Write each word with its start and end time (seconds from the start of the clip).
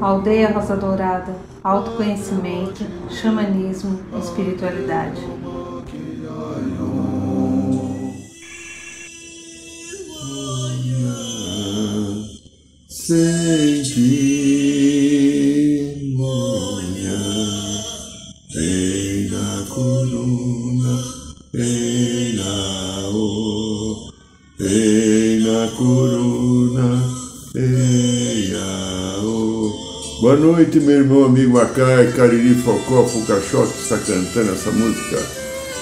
Aldeia 0.00 0.52
Rosa 0.52 0.76
Dourada, 0.76 1.34
autoconhecimento, 1.62 2.84
xamanismo, 3.08 4.00
espiritualidade. 4.20 5.20
Boa 30.22 30.36
noite, 30.36 30.78
meu 30.78 31.00
irmão, 31.00 31.24
amigo 31.24 31.58
Acai, 31.58 32.12
Cariri 32.12 32.54
Focó, 32.54 33.02
Fucachó, 33.02 33.66
que 33.66 33.82
está 33.82 33.98
cantando 33.98 34.52
essa 34.52 34.70
música. 34.70 35.20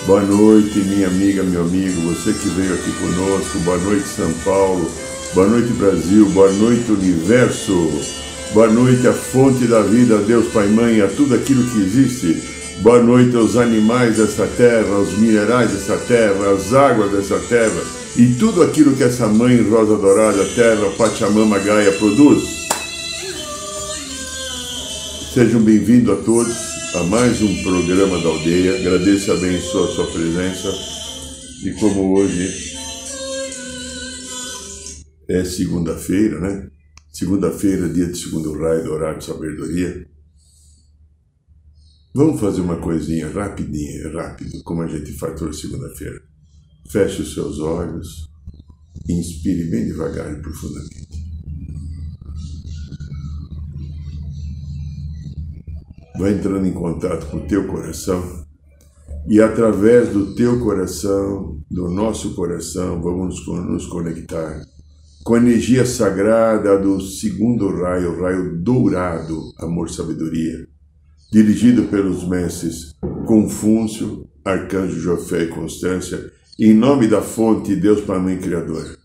Boa 0.07 0.23
noite, 0.23 0.79
minha 0.79 1.09
amiga, 1.09 1.43
meu 1.43 1.61
amigo, 1.61 2.01
você 2.11 2.33
que 2.33 2.49
veio 2.49 2.73
aqui 2.73 2.91
conosco. 2.91 3.59
Boa 3.59 3.77
noite, 3.77 4.09
São 4.09 4.33
Paulo. 4.43 4.91
Boa 5.35 5.47
noite, 5.47 5.75
Brasil. 5.75 6.25
Boa 6.31 6.51
noite, 6.53 6.91
Universo. 6.91 7.93
Boa 8.55 8.69
noite, 8.69 9.07
a 9.07 9.13
fonte 9.13 9.67
da 9.67 9.83
vida, 9.83 10.17
Deus 10.17 10.47
Pai 10.47 10.69
Mãe, 10.69 11.03
a 11.03 11.09
tudo 11.09 11.35
aquilo 11.35 11.63
que 11.65 11.77
existe. 11.83 12.43
Boa 12.81 13.03
noite 13.03 13.37
aos 13.37 13.57
animais 13.57 14.17
dessa 14.17 14.47
terra, 14.47 14.95
aos 14.95 15.19
minerais 15.19 15.71
dessa 15.71 15.99
terra, 15.99 16.51
às 16.51 16.73
águas 16.73 17.13
dessa 17.13 17.39
terra 17.41 17.83
e 18.17 18.35
tudo 18.39 18.63
aquilo 18.63 18.97
que 18.97 19.05
essa 19.05 19.27
mãe 19.27 19.61
rosa 19.69 19.97
dourada, 19.99 20.43
terra, 20.55 20.91
Pachamama 20.97 21.59
Gaia 21.59 21.93
produz. 21.93 22.60
Sejam 25.33 25.63
bem-vindos 25.63 26.19
a 26.19 26.25
todos 26.25 26.57
a 26.97 27.05
mais 27.05 27.41
um 27.41 27.63
programa 27.63 28.21
da 28.21 28.31
aldeia. 28.31 28.75
Agradeço 28.81 29.31
e 29.31 29.37
abençoe 29.37 29.85
a 29.85 29.95
sua 29.95 30.11
presença. 30.11 30.69
E 31.65 31.73
como 31.79 32.19
hoje 32.19 32.75
é 35.29 35.45
segunda-feira, 35.45 36.41
né? 36.41 36.69
Segunda-feira, 37.13 37.89
dia 37.89 38.09
de 38.09 38.19
segundo 38.19 38.59
raio 38.59 38.83
do 38.83 38.91
horário 38.91 39.21
de 39.21 39.27
sabedoria. 39.27 40.05
Vamos 42.13 42.41
fazer 42.41 42.63
uma 42.63 42.81
coisinha 42.81 43.29
rapidinha, 43.29 44.11
rápido, 44.11 44.61
como 44.65 44.83
a 44.83 44.89
gente 44.89 45.13
faz 45.13 45.39
toda 45.39 45.53
segunda-feira. 45.53 46.21
Feche 46.91 47.23
os 47.23 47.33
seus 47.33 47.61
olhos, 47.61 48.29
inspire 49.09 49.71
bem 49.71 49.87
devagar 49.87 50.37
e 50.37 50.43
profundamente. 50.43 51.10
Vai 56.21 56.35
entrando 56.35 56.67
em 56.67 56.73
contato 56.73 57.27
com 57.31 57.39
o 57.39 57.47
teu 57.47 57.67
coração 57.67 58.23
e 59.27 59.41
através 59.41 60.11
do 60.11 60.35
teu 60.35 60.61
coração, 60.61 61.59
do 61.71 61.89
nosso 61.89 62.35
coração, 62.35 63.01
vamos 63.01 63.47
nos 63.47 63.87
conectar 63.87 64.63
com 65.25 65.35
a 65.35 65.39
energia 65.39 65.85
sagrada 65.85 66.79
do 66.79 67.01
segundo 67.01 67.71
raio, 67.71 68.13
o 68.13 68.23
raio 68.23 68.57
dourado, 68.63 69.41
amor 69.59 69.91
sabedoria, 69.91 70.67
dirigido 71.33 71.85
pelos 71.85 72.27
mestres 72.27 72.93
Confúcio, 73.27 74.27
Arcanjo 74.45 74.99
Jofé 74.99 75.45
e 75.45 75.49
Constância, 75.49 76.31
em 76.59 76.75
nome 76.75 77.07
da 77.07 77.23
fonte 77.23 77.77
Deus 77.77 78.01
para 78.01 78.19
mim 78.19 78.39
Criador. 78.39 78.99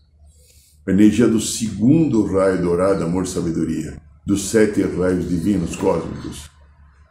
A 0.86 0.90
energia 0.90 1.28
do 1.28 1.40
segundo 1.40 2.24
raio 2.26 2.62
dourado, 2.62 3.04
amor 3.04 3.26
sabedoria, 3.26 3.96
dos 4.26 4.48
sete 4.48 4.82
raios 4.82 5.28
divinos 5.28 5.76
cósmicos 5.76 6.55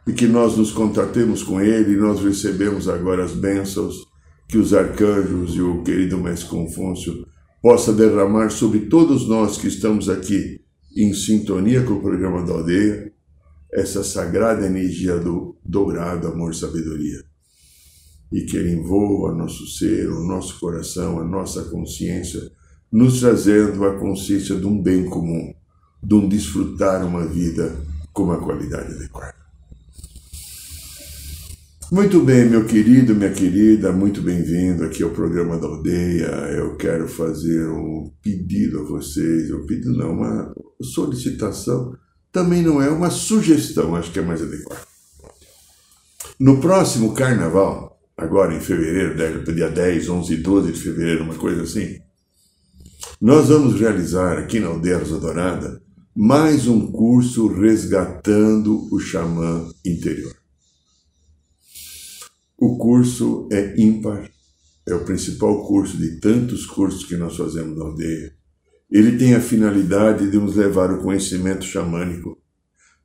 e 0.06 0.12
que 0.12 0.26
nós 0.26 0.56
nos 0.56 0.70
contatemos 0.70 1.42
com 1.42 1.60
Ele 1.60 1.94
e 1.94 1.96
nós 1.96 2.22
recebemos 2.22 2.88
agora 2.88 3.24
as 3.24 3.32
bênçãos 3.32 4.06
que 4.48 4.56
os 4.56 4.72
arcanjos 4.72 5.56
e 5.56 5.60
o 5.60 5.82
querido 5.82 6.18
Mestre 6.18 6.48
Confúcio 6.48 7.26
possa 7.60 7.92
derramar 7.92 8.50
sobre 8.50 8.80
todos 8.86 9.26
nós 9.26 9.58
que 9.58 9.66
estamos 9.66 10.08
aqui 10.08 10.60
em 10.96 11.12
sintonia 11.12 11.82
com 11.82 11.94
o 11.94 12.00
programa 12.00 12.44
da 12.44 12.54
aldeia, 12.54 13.12
essa 13.72 14.04
sagrada 14.04 14.64
energia 14.64 15.18
do 15.18 15.56
dourado 15.64 16.28
amor 16.28 16.54
sabedoria. 16.54 17.22
E 18.32 18.42
que 18.42 18.56
ele 18.56 18.72
envolva 18.72 19.34
nosso 19.34 19.66
ser, 19.66 20.08
o 20.08 20.24
nosso 20.24 20.58
coração, 20.58 21.20
a 21.20 21.24
nossa 21.24 21.64
consciência, 21.64 22.40
nos 22.90 23.20
trazendo 23.20 23.84
a 23.84 23.98
consciência 23.98 24.56
de 24.56 24.66
um 24.66 24.80
bem 24.80 25.04
comum, 25.04 25.52
de 26.02 26.14
um 26.14 26.28
desfrutar 26.28 27.04
uma 27.04 27.26
vida 27.26 27.76
com 28.12 28.24
uma 28.24 28.38
qualidade 28.38 28.94
adequada. 28.94 29.35
Muito 31.92 32.18
bem, 32.18 32.46
meu 32.46 32.64
querido, 32.64 33.14
minha 33.14 33.30
querida, 33.30 33.92
muito 33.92 34.20
bem-vindo 34.20 34.82
aqui 34.82 35.04
ao 35.04 35.10
programa 35.10 35.56
da 35.56 35.68
Aldeia. 35.68 36.26
Eu 36.56 36.76
quero 36.76 37.06
fazer 37.06 37.68
um 37.68 38.10
pedido 38.20 38.80
a 38.80 38.82
vocês, 38.82 39.52
um 39.52 39.64
pedido 39.66 39.96
não, 39.96 40.10
uma 40.10 40.52
solicitação, 40.82 41.96
também 42.32 42.60
não 42.60 42.82
é 42.82 42.90
uma 42.90 43.08
sugestão, 43.08 43.94
acho 43.94 44.10
que 44.10 44.18
é 44.18 44.22
mais 44.22 44.42
adequado. 44.42 44.84
No 46.40 46.60
próximo 46.60 47.14
carnaval, 47.14 47.96
agora 48.16 48.52
em 48.52 48.60
fevereiro, 48.60 49.44
dia 49.54 49.70
10, 49.70 50.08
11 50.08 50.34
e 50.34 50.36
12 50.38 50.72
de 50.72 50.80
fevereiro, 50.80 51.22
uma 51.22 51.36
coisa 51.36 51.62
assim, 51.62 52.00
nós 53.20 53.48
vamos 53.48 53.78
realizar 53.78 54.38
aqui 54.38 54.58
na 54.58 54.66
Aldeia 54.66 54.98
Rosa 54.98 55.20
Dourada 55.20 55.80
mais 56.16 56.66
um 56.66 56.90
curso 56.90 57.46
resgatando 57.46 58.92
o 58.92 58.98
xamã 58.98 59.70
interior. 59.84 60.34
O 62.58 62.78
curso 62.78 63.46
é 63.52 63.78
ímpar, 63.78 64.30
é 64.88 64.94
o 64.94 65.04
principal 65.04 65.66
curso 65.66 65.98
de 65.98 66.18
tantos 66.20 66.64
cursos 66.64 67.04
que 67.04 67.14
nós 67.14 67.36
fazemos 67.36 67.76
na 67.76 67.84
aldeia. 67.84 68.34
Ele 68.90 69.18
tem 69.18 69.34
a 69.34 69.42
finalidade 69.42 70.30
de 70.30 70.38
nos 70.38 70.56
levar 70.56 70.90
o 70.90 71.02
conhecimento 71.02 71.66
xamânico, 71.66 72.40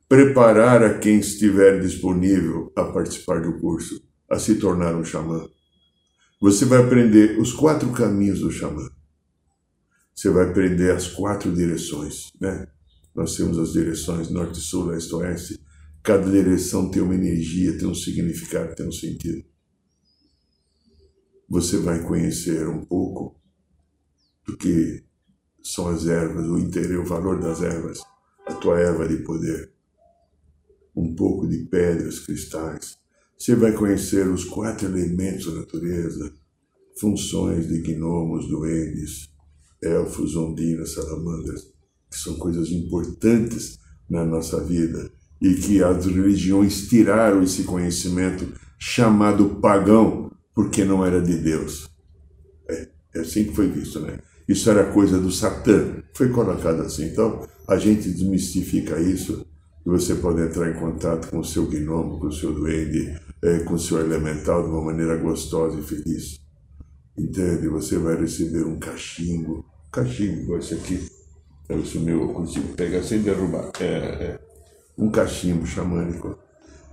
preparar 0.08 0.82
a 0.82 0.98
quem 0.98 1.18
estiver 1.18 1.82
disponível 1.82 2.72
a 2.74 2.84
participar 2.84 3.42
do 3.42 3.58
curso, 3.58 4.02
a 4.30 4.38
se 4.38 4.54
tornar 4.54 4.94
um 4.94 5.04
xamã. 5.04 5.46
Você 6.40 6.64
vai 6.64 6.82
aprender 6.82 7.38
os 7.38 7.52
quatro 7.52 7.92
caminhos 7.92 8.40
do 8.40 8.50
xamã. 8.50 8.88
Você 10.14 10.30
vai 10.30 10.48
aprender 10.48 10.92
as 10.92 11.08
quatro 11.08 11.52
direções, 11.52 12.32
né? 12.40 12.66
Nós 13.14 13.36
temos 13.36 13.58
as 13.58 13.72
direções 13.72 14.30
norte, 14.30 14.58
sul, 14.60 14.86
leste, 14.86 15.14
oeste 15.14 15.60
Cada 16.02 16.28
direção 16.28 16.90
tem 16.90 17.00
uma 17.00 17.14
energia, 17.14 17.78
tem 17.78 17.86
um 17.86 17.94
significado, 17.94 18.74
tem 18.74 18.88
um 18.88 18.92
sentido. 18.92 19.44
Você 21.48 21.76
vai 21.76 22.02
conhecer 22.02 22.68
um 22.68 22.84
pouco 22.84 23.40
do 24.44 24.56
que 24.56 25.04
são 25.62 25.86
as 25.86 26.06
ervas, 26.06 26.48
o 26.48 26.58
interior, 26.58 27.04
o 27.04 27.08
valor 27.08 27.40
das 27.40 27.62
ervas, 27.62 28.00
a 28.46 28.54
tua 28.54 28.80
erva 28.80 29.06
de 29.06 29.18
poder. 29.18 29.72
Um 30.96 31.14
pouco 31.14 31.46
de 31.46 31.58
pedras, 31.66 32.18
cristais. 32.18 32.98
Você 33.38 33.54
vai 33.54 33.72
conhecer 33.72 34.26
os 34.26 34.44
quatro 34.44 34.88
elementos 34.88 35.46
da 35.46 35.60
natureza, 35.60 36.34
funções 36.98 37.68
de 37.68 37.80
gnomos, 37.80 38.48
duendes, 38.48 39.30
elfos, 39.80 40.34
ondinas, 40.34 40.94
salamandras, 40.94 41.72
que 42.10 42.18
são 42.18 42.36
coisas 42.38 42.70
importantes 42.70 43.78
na 44.10 44.24
nossa 44.24 44.62
vida 44.64 45.12
e 45.42 45.54
que 45.54 45.82
as 45.82 46.06
religiões 46.06 46.88
tiraram 46.88 47.42
esse 47.42 47.64
conhecimento 47.64 48.46
chamado 48.78 49.56
pagão 49.60 50.30
porque 50.54 50.84
não 50.84 51.04
era 51.04 51.20
de 51.20 51.36
Deus. 51.36 51.90
É, 52.68 52.88
é 53.16 53.20
assim 53.20 53.44
que 53.44 53.54
foi 53.54 53.68
visto, 53.68 53.98
né? 53.98 54.20
Isso 54.46 54.70
era 54.70 54.92
coisa 54.92 55.18
do 55.18 55.32
Satã, 55.32 55.96
foi 56.14 56.28
colocado 56.28 56.82
assim. 56.82 57.06
Então, 57.06 57.46
a 57.66 57.76
gente 57.76 58.08
desmistifica 58.08 59.00
isso 59.00 59.44
e 59.84 59.88
você 59.88 60.14
pode 60.14 60.40
entrar 60.40 60.70
em 60.70 60.78
contato 60.78 61.28
com 61.28 61.40
o 61.40 61.44
seu 61.44 61.66
gnomo, 61.66 62.20
com 62.20 62.28
o 62.28 62.32
seu 62.32 62.54
duende, 62.54 63.18
é, 63.42 63.58
com 63.60 63.74
o 63.74 63.78
seu 63.78 63.98
elemental 63.98 64.62
de 64.62 64.68
uma 64.68 64.84
maneira 64.84 65.16
gostosa 65.16 65.76
e 65.76 65.82
feliz. 65.82 66.40
Entende? 67.18 67.66
Você 67.68 67.98
vai 67.98 68.16
receber 68.16 68.64
um 68.64 68.78
cachimbo, 68.78 69.64
cachimbo 69.90 70.56
esse 70.56 70.74
aqui. 70.74 71.04
É 71.68 71.76
isso 71.76 71.98
meu, 72.00 72.22
eu 72.22 72.28
consigo 72.28 72.74
pegar 72.74 73.02
sem 73.02 73.22
derrubar. 73.22 73.72
É, 73.80 73.86
é 73.86 74.51
um 74.96 75.10
cachimbo 75.10 75.66
xamânico. 75.66 76.38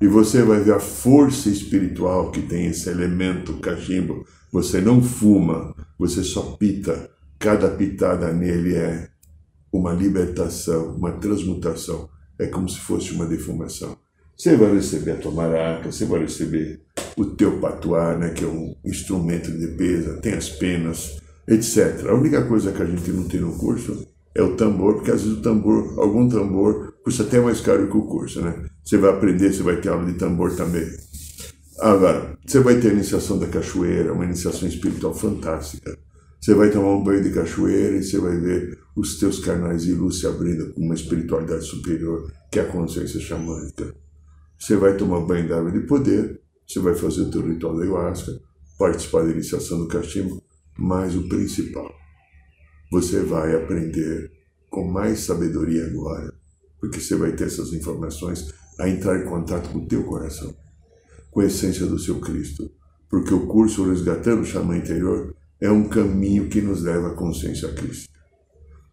E 0.02 0.08
você 0.08 0.44
vai 0.44 0.62
ver 0.62 0.74
a 0.74 0.80
força 0.80 1.50
espiritual 1.50 2.32
que 2.32 2.42
tem 2.42 2.68
esse 2.68 2.90
elemento 2.90 3.54
cachimbo. 3.60 4.26
Você 4.52 4.80
não 4.80 5.02
fuma, 5.02 5.76
você 5.98 6.24
só 6.24 6.56
pita. 6.58 7.10
Cada 7.38 7.70
pitada 7.70 8.32
nele 8.32 8.76
é 8.76 9.10
uma 9.72 9.94
libertação, 9.94 10.96
uma 10.96 11.12
transmutação. 11.12 12.10
É 12.40 12.48
como 12.48 12.70
se 12.70 12.80
fosse 12.80 13.12
uma 13.12 13.26
defumação. 13.26 13.98
Você 14.38 14.56
vai 14.56 14.74
receber 14.74 15.12
a 15.12 15.18
tua 15.18 15.34
maraca, 15.34 15.92
você 15.92 16.06
vai 16.06 16.22
receber 16.22 16.80
o 17.18 17.26
teu 17.26 17.60
patuá, 17.60 18.18
né, 18.18 18.30
que 18.30 18.46
é 18.46 18.48
um 18.48 18.74
instrumento 18.86 19.52
de 19.52 19.68
defesa, 19.68 20.22
tem 20.22 20.34
as 20.34 20.50
penas, 20.50 21.20
etc. 21.46 22.06
A 22.08 22.14
única 22.14 22.46
coisa 22.46 22.72
que 22.72 22.82
a 22.82 22.86
gente 22.86 23.12
não 23.12 23.26
tem 23.26 23.42
no 23.42 23.58
curso 23.58 24.08
é 24.34 24.42
o 24.42 24.56
tambor, 24.56 24.96
porque 24.96 25.12
às 25.12 25.24
vezes 25.24 25.40
o 25.40 25.42
tambor, 25.42 26.00
algum 26.00 26.30
tambor, 26.30 26.94
custa 27.10 27.24
até 27.24 27.40
mais 27.40 27.60
caro 27.60 27.90
que 27.90 27.98
o 27.98 28.04
curso, 28.04 28.40
né? 28.40 28.70
Você 28.84 28.96
vai 28.96 29.10
aprender, 29.10 29.52
você 29.52 29.64
vai 29.64 29.82
ter 29.82 29.90
aula 29.90 30.06
de 30.06 30.14
tambor 30.14 30.56
também. 30.56 30.88
Agora, 31.80 32.38
você 32.46 32.60
vai 32.60 32.80
ter 32.80 32.90
a 32.90 32.94
iniciação 32.94 33.40
da 33.40 33.48
cachoeira, 33.48 34.14
uma 34.14 34.26
iniciação 34.26 34.70
espiritual 34.70 35.16
fantástica. 35.16 35.98
Você 36.40 36.54
vai 36.54 36.70
tomar 36.70 36.96
um 36.96 37.04
banho 37.04 37.24
de 37.24 37.32
cachoeira 37.32 37.98
e 37.98 38.04
você 38.04 38.20
vai 38.20 38.38
ver 38.38 38.78
os 38.96 39.18
teus 39.18 39.40
canais 39.40 39.86
de 39.86 39.94
luz 39.94 40.20
se 40.20 40.28
abrindo 40.28 40.72
com 40.72 40.82
uma 40.82 40.94
espiritualidade 40.94 41.66
superior, 41.66 42.32
que 42.52 42.60
é 42.60 42.62
a 42.62 42.72
consciência 42.72 43.20
xamânica. 43.20 43.92
Você 44.60 44.76
vai 44.76 44.96
tomar 44.96 45.22
banho 45.22 45.48
de 45.48 45.54
água 45.54 45.72
de 45.72 45.80
poder, 45.88 46.40
você 46.68 46.80
vai 46.80 46.94
fazer 46.94 47.22
o 47.22 47.32
teu 47.32 47.42
ritual 47.42 47.76
da 47.76 47.82
ayahuasca, 47.82 48.40
participar 48.78 49.24
da 49.24 49.32
iniciação 49.32 49.80
do 49.80 49.88
cachimbo, 49.88 50.44
mas 50.78 51.16
o 51.16 51.28
principal, 51.28 51.92
você 52.92 53.22
vai 53.22 53.56
aprender 53.56 54.32
com 54.70 54.88
mais 54.88 55.22
sabedoria 55.22 55.88
agora, 55.88 56.38
porque 56.80 57.00
você 57.00 57.16
vai 57.16 57.32
ter 57.34 57.46
essas 57.46 57.74
informações 57.74 58.54
a 58.80 58.88
entrar 58.88 59.20
em 59.20 59.26
contato 59.26 59.70
com 59.70 59.80
o 59.80 59.88
teu 59.88 60.04
coração, 60.04 60.56
com 61.30 61.42
a 61.42 61.46
essência 61.46 61.86
do 61.86 62.00
seu 62.00 62.20
Cristo, 62.20 62.72
porque 63.10 63.34
o 63.34 63.48
curso 63.48 63.90
Resgatando 63.90 64.42
o 64.42 64.46
Xamã 64.46 64.78
Interior 64.78 65.36
é 65.60 65.70
um 65.70 65.90
caminho 65.90 66.48
que 66.48 66.62
nos 66.62 66.84
leva 66.84 67.10
à 67.10 67.14
consciência 67.16 67.74
Cristo. 67.74 68.10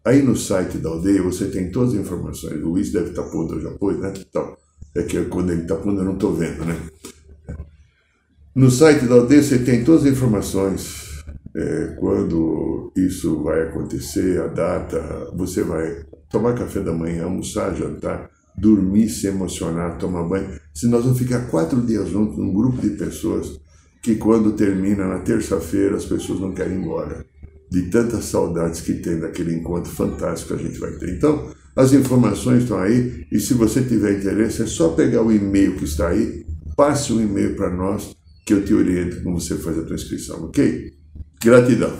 Aí 0.03 0.21
no 0.21 0.35
site 0.35 0.77
da 0.77 0.89
aldeia 0.89 1.21
você 1.21 1.47
tem 1.47 1.71
todas 1.71 1.93
as 1.93 1.99
informações. 1.99 2.61
O 2.63 2.69
Luiz 2.69 2.91
deve 2.91 3.09
estar 3.09 3.23
pondo, 3.23 3.59
já 3.59 3.71
pôs, 3.71 3.97
né? 3.99 4.13
Então, 4.17 4.55
é 4.95 5.03
que 5.03 5.23
quando 5.25 5.51
ele 5.51 5.63
está 5.63 5.75
pondo 5.75 6.01
eu 6.01 6.05
não 6.05 6.13
estou 6.13 6.33
vendo, 6.33 6.65
né? 6.65 6.79
No 8.55 8.71
site 8.71 9.05
da 9.05 9.15
aldeia 9.15 9.43
você 9.43 9.59
tem 9.59 9.83
todas 9.83 10.05
as 10.05 10.11
informações. 10.11 11.23
É, 11.55 11.95
quando 11.99 12.91
isso 12.95 13.43
vai 13.43 13.63
acontecer, 13.63 14.41
a 14.41 14.47
data, 14.47 15.31
você 15.35 15.63
vai 15.63 16.05
tomar 16.29 16.53
café 16.53 16.81
da 16.81 16.93
manhã, 16.93 17.23
almoçar, 17.23 17.75
jantar, 17.75 18.29
dormir, 18.57 19.09
se 19.09 19.27
emocionar, 19.27 19.97
tomar 19.97 20.23
banho. 20.23 20.59
Se 20.73 20.87
nós 20.87 21.03
vamos 21.03 21.19
ficar 21.19 21.47
quatro 21.47 21.81
dias 21.81 22.09
juntos, 22.09 22.37
num 22.37 22.53
grupo 22.53 22.81
de 22.81 22.91
pessoas 22.91 23.59
que 24.01 24.15
quando 24.15 24.53
termina 24.53 25.07
na 25.07 25.19
terça-feira 25.19 25.97
as 25.97 26.05
pessoas 26.05 26.39
não 26.39 26.53
querem 26.53 26.77
ir 26.77 26.81
embora, 26.81 27.25
de 27.69 27.83
tantas 27.83 28.25
saudades 28.25 28.81
que 28.81 28.93
tem 28.93 29.19
daquele 29.19 29.53
encontro 29.53 29.91
fantástico 29.91 30.55
que 30.55 30.61
a 30.61 30.67
gente 30.67 30.79
vai 30.79 30.91
ter. 30.93 31.15
Então, 31.15 31.51
as 31.75 31.93
informações 31.93 32.63
estão 32.63 32.79
aí 32.79 33.27
e 33.31 33.39
se 33.39 33.53
você 33.53 33.81
tiver 33.81 34.17
interesse 34.17 34.63
é 34.63 34.65
só 34.65 34.89
pegar 34.89 35.21
o 35.21 35.31
e-mail 35.31 35.75
que 35.75 35.83
está 35.83 36.09
aí, 36.09 36.45
passe 36.75 37.11
o 37.11 37.21
e-mail 37.21 37.55
para 37.55 37.69
nós 37.69 38.15
que 38.45 38.53
eu 38.53 38.63
te 38.63 38.73
oriento 38.73 39.21
como 39.21 39.39
você 39.39 39.55
faz 39.57 39.77
a 39.77 39.83
tua 39.83 39.95
inscrição, 39.95 40.45
ok? 40.45 40.93
Gratidão. 41.43 41.93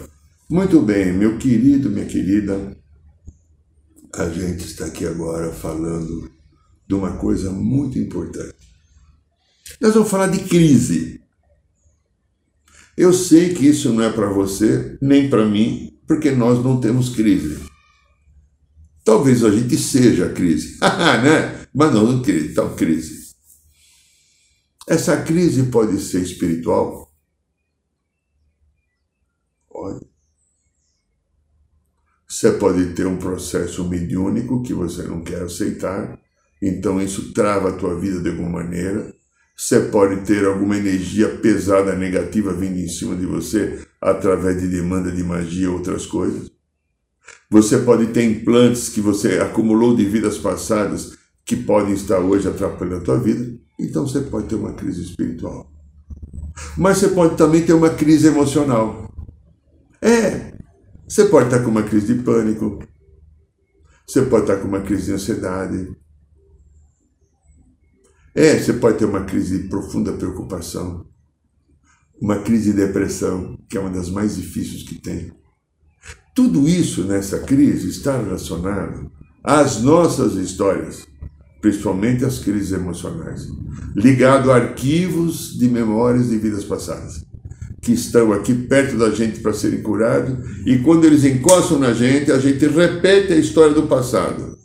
Muito 0.50 0.82
bem, 0.82 1.12
meu 1.12 1.38
querido, 1.38 1.90
minha 1.90 2.06
querida, 2.06 2.77
a 4.18 4.30
gente 4.30 4.66
está 4.66 4.86
aqui 4.86 5.06
agora 5.06 5.54
falando 5.54 6.32
de 6.88 6.96
uma 6.96 7.18
coisa 7.18 7.52
muito 7.52 8.00
importante. 8.00 8.56
Nós 9.80 9.94
vamos 9.94 10.10
falar 10.10 10.28
de 10.28 10.40
crise. 10.46 11.22
Eu 12.98 13.14
sei 13.14 13.54
que 13.54 13.68
isso 13.68 13.94
não 13.94 14.04
é 14.04 14.12
para 14.12 14.28
você, 14.32 14.98
nem 15.00 15.30
para 15.30 15.46
mim, 15.46 16.00
porque 16.08 16.32
nós 16.32 16.64
não 16.64 16.82
temos 16.82 17.10
crise. 17.10 17.64
Talvez 19.04 19.44
a 19.44 19.52
gente 19.52 19.78
seja 19.78 20.26
a 20.26 20.34
crise, 20.34 20.80
né? 20.82 21.68
mas 21.74 21.94
não, 21.94 22.12
não 22.12 22.24
tal 22.56 22.76
crise. 22.76 23.36
Essa 24.88 25.22
crise 25.22 25.64
pode 25.64 26.00
ser 26.00 26.24
espiritual? 26.24 27.14
Pode. 29.70 30.08
Você 32.28 32.52
pode 32.52 32.88
ter 32.88 33.08
um 33.08 33.18
processo 33.18 33.88
mediúnico 33.88 34.62
que 34.62 34.74
você 34.74 35.04
não 35.04 35.22
quer 35.22 35.44
aceitar, 35.44 36.20
então 36.62 37.02
isso 37.02 37.32
trava 37.34 37.70
a 37.70 37.74
tua 37.74 37.98
vida 37.98 38.20
de 38.20 38.30
alguma 38.30 38.50
maneira. 38.50 39.14
Você 39.56 39.80
pode 39.80 40.22
ter 40.22 40.46
alguma 40.46 40.78
energia 40.78 41.30
pesada, 41.38 41.96
negativa 41.96 42.54
vindo 42.54 42.78
em 42.78 42.88
cima 42.88 43.16
de 43.16 43.26
você 43.26 43.80
através 44.02 44.62
de 44.62 44.68
demanda 44.68 45.12
de 45.12 45.24
magia 45.24 45.70
ou 45.70 45.78
outras 45.78 46.06
coisas. 46.06 46.52
Você 47.50 47.78
pode 47.80 48.08
ter 48.08 48.24
implantes 48.24 48.90
que 48.90 49.00
você 49.00 49.40
acumulou 49.40 49.96
de 49.96 50.06
vidas 50.06 50.38
passadas 50.38 51.18
que 51.46 51.56
podem 51.56 51.94
estar 51.94 52.20
hoje 52.20 52.48
atrapalhando 52.48 52.98
a 52.98 53.06
tua 53.06 53.20
vida. 53.20 53.58
Então 53.80 54.06
você 54.06 54.20
pode 54.22 54.48
ter 54.48 54.56
uma 54.56 54.74
crise 54.74 55.04
espiritual. 55.04 55.72
Mas 56.78 56.98
você 56.98 57.08
pode 57.10 57.38
também 57.38 57.64
ter 57.66 57.74
uma 57.74 57.90
crise 57.90 58.28
emocional. 58.28 59.10
É, 60.02 60.57
você 61.08 61.26
pode 61.26 61.46
estar 61.46 61.64
com 61.64 61.72
uma 61.72 61.84
crise 61.84 62.14
de 62.14 62.22
pânico. 62.22 62.80
Você 64.06 64.24
pode 64.24 64.44
estar 64.44 64.58
com 64.58 64.68
uma 64.68 64.82
crise 64.82 65.06
de 65.06 65.14
ansiedade. 65.14 65.96
É, 68.36 68.60
você 68.60 68.74
pode 68.74 68.98
ter 69.00 69.06
uma 69.06 69.24
crise 69.24 69.64
de 69.64 69.70
profunda 69.70 70.14
preocupação, 70.14 71.08
uma 72.22 72.40
crise 72.40 72.72
de 72.72 72.78
depressão, 72.78 73.58
que 73.70 73.78
é 73.78 73.80
uma 73.80 73.90
das 73.90 74.10
mais 74.10 74.36
difíceis 74.36 74.84
que 74.84 75.02
tem. 75.02 75.34
Tudo 76.36 76.68
isso 76.68 77.04
nessa 77.06 77.40
crise 77.40 77.90
está 77.90 78.22
relacionado 78.22 79.12
às 79.44 79.82
nossas 79.82 80.36
histórias, 80.36 81.08
principalmente 81.62 82.24
as 82.24 82.38
crises 82.38 82.74
emocionais, 82.74 83.48
ligado 83.96 84.52
a 84.52 84.58
arquivos 84.58 85.58
de 85.58 85.68
memórias 85.68 86.30
de 86.30 86.38
vidas 86.38 86.64
passadas, 86.64 87.26
que 87.88 87.94
estão 87.94 88.34
aqui 88.34 88.54
perto 88.54 88.98
da 88.98 89.10
gente 89.10 89.40
para 89.40 89.54
serem 89.54 89.82
curados, 89.82 90.38
e 90.66 90.78
quando 90.80 91.06
eles 91.06 91.24
encostam 91.24 91.80
na 91.80 91.94
gente, 91.94 92.32
a 92.32 92.38
gente 92.38 92.68
repete 92.68 93.32
a 93.32 93.38
história 93.38 93.74
do 93.74 93.84
passado 93.84 94.58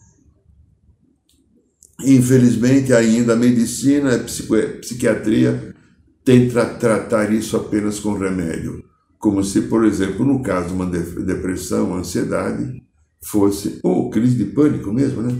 Infelizmente, 2.04 2.92
ainda 2.92 3.34
a 3.34 3.36
medicina, 3.36 4.16
a 4.16 4.18
psiquiatria 4.18 5.74
tenta 6.24 6.66
tratar 6.66 7.32
isso 7.32 7.56
apenas 7.56 8.00
com 8.00 8.14
remédio. 8.14 8.84
Como 9.18 9.42
se, 9.44 9.62
por 9.62 9.84
exemplo, 9.84 10.24
no 10.24 10.42
caso 10.42 10.68
de 10.68 10.74
uma 10.74 10.86
depressão, 10.86 11.94
ansiedade, 11.94 12.82
fosse, 13.24 13.78
ou 13.84 14.10
crise 14.10 14.36
de 14.36 14.46
pânico 14.46 14.92
mesmo, 14.92 15.22
né? 15.22 15.36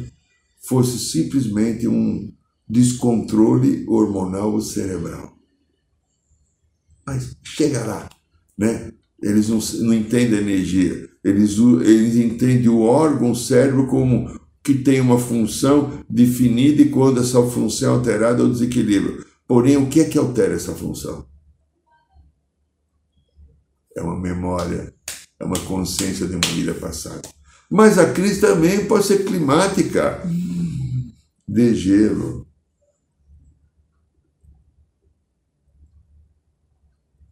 Fosse 0.68 0.98
simplesmente 0.98 1.88
um 1.88 2.32
descontrole 2.68 3.84
hormonal 3.88 4.60
cerebral. 4.60 5.36
Mas 7.06 7.36
chega 7.42 7.84
lá, 7.84 8.08
né? 8.56 8.92
Eles 9.22 9.48
não, 9.48 9.58
não 9.86 9.94
entendem 9.94 10.38
a 10.38 10.42
energia, 10.42 11.08
eles, 11.22 11.56
eles 11.58 12.16
entendem 12.16 12.68
o 12.68 12.80
órgão 12.80 13.30
o 13.30 13.36
cérebro 13.36 13.86
como 13.86 14.40
que 14.64 14.74
tem 14.74 15.00
uma 15.00 15.18
função 15.18 16.04
definida 16.08 16.82
e 16.82 16.88
quando 16.88 17.20
essa 17.20 17.42
função 17.42 17.94
é 17.94 17.96
alterada, 17.96 18.42
é 18.42 18.44
o 18.44 18.50
desequilíbrio. 18.50 19.24
Porém, 19.46 19.76
o 19.76 19.88
que 19.88 20.00
é 20.00 20.04
que 20.04 20.18
altera 20.18 20.54
essa 20.54 20.72
função? 20.72 21.26
É 23.96 24.02
uma 24.02 24.18
memória, 24.18 24.94
é 25.38 25.44
uma 25.44 25.58
consciência 25.60 26.26
de 26.26 26.34
uma 26.34 26.54
vida 26.54 26.74
passada. 26.74 27.22
Mas 27.70 27.98
a 27.98 28.12
crise 28.12 28.40
também 28.40 28.86
pode 28.86 29.06
ser 29.06 29.24
climática, 29.24 30.22
de 31.48 31.74
gelo, 31.74 32.46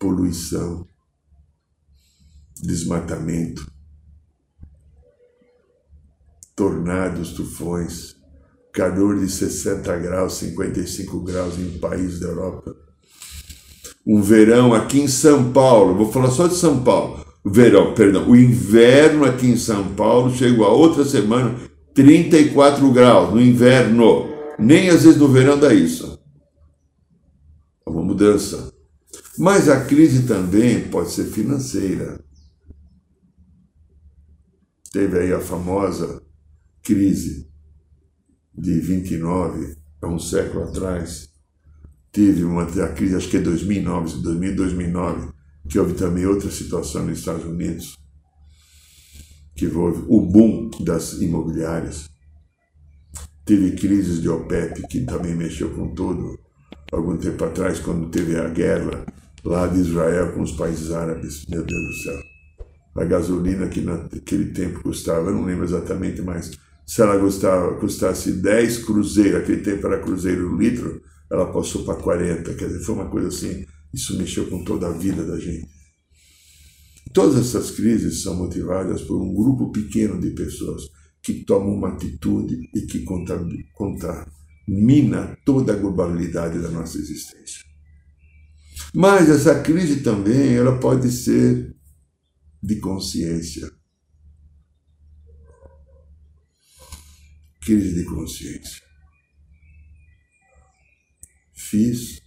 poluição, 0.00 0.88
desmatamento 2.62 3.70
tornados, 6.60 7.32
tufões, 7.32 8.14
calor 8.70 9.18
de 9.18 9.30
60 9.30 9.96
graus, 9.96 10.34
55 10.34 11.20
graus 11.20 11.58
em 11.58 11.78
países 11.78 12.20
da 12.20 12.28
Europa. 12.28 12.76
Um 14.06 14.20
verão 14.20 14.74
aqui 14.74 15.00
em 15.00 15.08
São 15.08 15.52
Paulo, 15.52 15.96
vou 15.96 16.12
falar 16.12 16.30
só 16.30 16.46
de 16.46 16.56
São 16.56 16.84
Paulo. 16.84 17.24
Verão, 17.42 17.94
perdão, 17.94 18.28
o 18.28 18.36
inverno 18.36 19.24
aqui 19.24 19.46
em 19.46 19.56
São 19.56 19.94
Paulo 19.94 20.36
chegou 20.36 20.66
a 20.66 20.70
outra 20.70 21.02
semana 21.02 21.58
34 21.94 22.92
graus 22.92 23.32
no 23.32 23.40
inverno. 23.40 24.28
Nem 24.58 24.90
às 24.90 25.04
vezes 25.04 25.18
no 25.18 25.28
verão 25.28 25.58
dá 25.58 25.72
isso. 25.72 26.18
É 27.86 27.90
uma 27.90 28.02
mudança. 28.02 28.69
Mas 29.40 29.70
a 29.70 29.86
crise 29.86 30.26
também 30.26 30.86
pode 30.90 31.12
ser 31.12 31.24
financeira. 31.24 32.22
Teve 34.92 35.18
aí 35.18 35.32
a 35.32 35.40
famosa 35.40 36.22
crise 36.82 37.50
de 38.54 38.78
29, 38.78 39.78
há 40.02 40.08
um 40.08 40.18
século 40.18 40.64
atrás, 40.64 41.30
teve 42.12 42.44
uma 42.44 42.64
a 42.64 42.88
crise, 42.92 43.16
acho 43.16 43.30
que 43.30 43.38
é 43.38 43.40
2009, 43.40 44.20
2000, 44.20 44.56
2009, 44.56 45.32
que 45.70 45.78
houve 45.78 45.94
também 45.94 46.26
outra 46.26 46.50
situação 46.50 47.06
nos 47.06 47.20
Estados 47.20 47.46
Unidos, 47.46 47.96
que 49.56 49.66
houve 49.68 50.04
o 50.06 50.20
boom 50.20 50.68
das 50.84 51.14
imobiliárias. 51.14 52.10
Teve 53.46 53.74
crises 53.74 54.20
de 54.20 54.28
OPEP, 54.28 54.86
que 54.86 55.00
também 55.00 55.34
mexeu 55.34 55.74
com 55.74 55.94
tudo, 55.94 56.38
algum 56.92 57.16
tempo 57.16 57.42
atrás, 57.42 57.80
quando 57.80 58.10
teve 58.10 58.38
a 58.38 58.46
guerra 58.50 59.06
lá 59.44 59.66
de 59.66 59.80
Israel 59.80 60.32
com 60.32 60.42
os 60.42 60.52
países 60.52 60.90
árabes. 60.90 61.46
Meu 61.46 61.64
Deus 61.64 61.82
do 61.82 61.94
céu. 62.02 62.22
a 62.96 63.04
gasolina 63.04 63.68
que 63.68 63.80
naquele 63.80 64.46
tempo 64.46 64.82
custava, 64.82 65.30
eu 65.30 65.34
não 65.34 65.44
lembro 65.44 65.64
exatamente, 65.64 66.20
mas 66.22 66.50
se 66.86 67.00
ela 67.00 67.18
custava, 67.18 67.74
custasse 67.78 68.32
10 68.32 68.78
cruzeiros, 68.84 69.40
aquele 69.40 69.62
tempo 69.62 69.86
era 69.86 70.00
cruzeiro 70.00 70.58
litro, 70.58 71.00
ela 71.30 71.52
passou 71.52 71.84
para 71.84 71.94
40, 71.94 72.54
quer 72.54 72.66
dizer, 72.66 72.84
foi 72.84 72.96
uma 72.96 73.08
coisa 73.08 73.28
assim, 73.28 73.64
isso 73.94 74.18
mexeu 74.18 74.48
com 74.48 74.64
toda 74.64 74.88
a 74.88 74.92
vida 74.92 75.24
da 75.24 75.38
gente. 75.38 75.68
Todas 77.12 77.38
essas 77.38 77.70
crises 77.70 78.22
são 78.22 78.34
motivadas 78.34 79.02
por 79.02 79.22
um 79.22 79.32
grupo 79.32 79.70
pequeno 79.70 80.20
de 80.20 80.30
pessoas 80.30 80.82
que 81.22 81.44
tomam 81.44 81.74
uma 81.74 81.90
atitude 81.90 82.58
e 82.74 82.80
que 82.82 83.04
contamina 83.72 85.36
toda 85.44 85.72
a 85.72 85.76
globalidade 85.76 86.58
da 86.58 86.70
nossa 86.70 86.98
existência. 86.98 87.69
Mas 88.94 89.30
essa 89.30 89.62
crise 89.62 90.02
também 90.02 90.54
ela 90.54 90.78
pode 90.78 91.10
ser 91.10 91.76
de 92.62 92.80
consciência. 92.80 93.70
Crise 97.60 97.94
de 97.94 98.04
consciência. 98.04 98.82
Fiz 101.52 102.20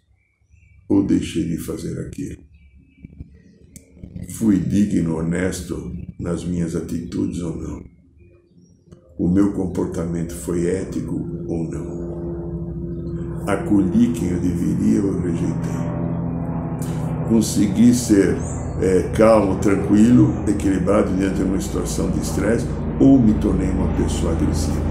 ou 0.88 1.06
deixei 1.06 1.46
de 1.46 1.58
fazer 1.58 2.00
aquilo? 2.00 2.44
Fui 4.38 4.58
digno, 4.58 5.18
honesto 5.18 5.92
nas 6.20 6.46
minhas 6.46 6.76
atitudes 6.76 7.40
ou 7.42 7.58
não? 7.58 7.84
O 9.18 9.28
meu 9.28 9.54
comportamento 9.54 10.34
foi 10.34 10.66
ético 10.68 11.16
ou 11.48 11.70
não? 11.70 13.44
Acolhi 13.48 14.14
quem 14.14 14.30
eu 14.30 14.40
deveria 14.40 15.04
ou 15.04 15.20
rejeitei? 15.20 16.03
Consegui 17.30 17.94
ser 17.94 18.38
é, 18.82 19.10
calmo, 19.16 19.60
tranquilo, 19.60 20.34
equilibrado 20.48 21.16
diante 21.16 21.36
de 21.36 21.44
uma 21.44 21.60
situação 21.60 22.10
de 22.12 22.20
estresse 22.20 22.66
ou 23.00 23.20
me 23.20 23.34
tornei 23.36 23.70
uma 23.70 23.94
pessoa 23.96 24.34
agressiva? 24.34 24.82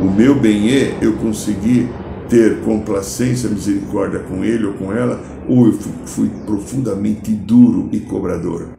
O 0.00 0.10
meu 0.10 0.38
bem-é, 0.38 0.98
eu 1.00 1.16
consegui 1.18 1.88
ter 2.28 2.60
complacência, 2.62 3.48
misericórdia 3.48 4.20
com 4.20 4.42
ele 4.44 4.64
ou 4.64 4.74
com 4.74 4.92
ela, 4.92 5.22
ou 5.48 5.66
eu 5.66 5.72
fui, 5.74 5.92
fui 6.06 6.30
profundamente 6.46 7.30
duro 7.32 7.88
e 7.92 8.00
cobrador. 8.00 8.78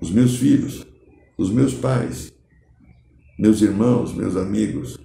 Os 0.00 0.10
meus 0.10 0.36
filhos, 0.36 0.86
os 1.38 1.50
meus 1.50 1.72
pais, 1.72 2.32
meus 3.38 3.62
irmãos, 3.62 4.12
meus 4.12 4.36
amigos, 4.36 4.98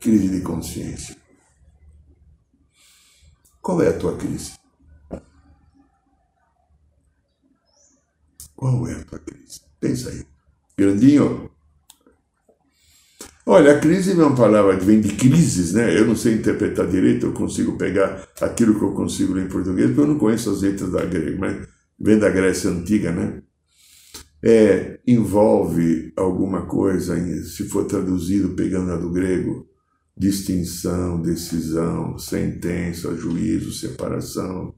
crise 0.00 0.28
de 0.28 0.40
consciência. 0.40 1.25
Qual 3.66 3.82
é 3.82 3.88
a 3.88 3.98
tua 3.98 4.16
crise? 4.16 4.52
Qual 8.54 8.86
é 8.86 8.92
a 8.92 9.04
tua 9.04 9.18
crise? 9.18 9.60
Pensa 9.80 10.10
aí. 10.10 10.24
Grandinho, 10.78 11.50
Olha, 13.44 13.76
a 13.76 13.80
crise 13.80 14.12
é 14.12 14.14
uma 14.14 14.36
palavra 14.36 14.76
que 14.76 14.84
vem 14.84 15.00
de 15.00 15.16
crises, 15.16 15.72
né? 15.72 15.98
Eu 15.98 16.06
não 16.06 16.14
sei 16.14 16.34
interpretar 16.34 16.86
direito, 16.86 17.26
eu 17.26 17.32
consigo 17.32 17.76
pegar 17.76 18.28
aquilo 18.40 18.78
que 18.78 18.84
eu 18.84 18.92
consigo 18.92 19.34
ler 19.34 19.46
em 19.46 19.48
português, 19.48 19.88
porque 19.88 20.00
eu 20.00 20.06
não 20.06 20.18
conheço 20.18 20.48
as 20.50 20.62
letras 20.62 20.92
da 20.92 21.04
grega, 21.04 21.36
mas 21.36 21.68
vem 21.98 22.20
da 22.20 22.30
Grécia 22.30 22.70
Antiga, 22.70 23.10
né? 23.10 23.42
É, 24.44 25.00
envolve 25.04 26.12
alguma 26.16 26.66
coisa, 26.66 27.16
se 27.42 27.68
for 27.68 27.84
traduzido 27.84 28.50
pegando 28.50 28.92
a 28.92 28.96
do 28.96 29.10
grego, 29.10 29.68
distinção, 30.16 31.20
decisão, 31.20 32.18
sentença, 32.18 33.14
juízo, 33.14 33.72
separação. 33.72 34.74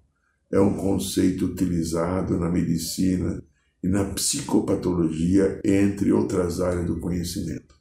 É 0.50 0.59
um 0.59 0.75
conceito 0.75 1.47
utilizado 1.47 2.38
na 2.38 2.50
medicina 2.50 3.42
e 3.83 3.88
na 3.88 4.04
psicopatologia, 4.07 5.61
entre 5.64 6.11
outras 6.11 6.61
áreas 6.61 6.87
do 6.87 6.99
conhecimento. 6.99 7.76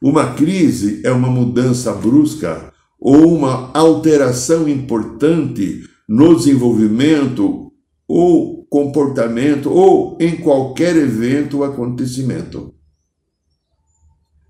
Uma 0.00 0.34
crise 0.34 1.00
é 1.04 1.10
uma 1.10 1.28
mudança 1.28 1.92
brusca 1.92 2.72
ou 3.00 3.34
uma 3.34 3.72
alteração 3.72 4.68
importante 4.68 5.82
no 6.08 6.36
desenvolvimento 6.36 7.72
ou 8.06 8.64
comportamento 8.66 9.70
ou 9.70 10.16
em 10.20 10.36
qualquer 10.36 10.94
evento 10.96 11.58
ou 11.58 11.64
acontecimento. 11.64 12.74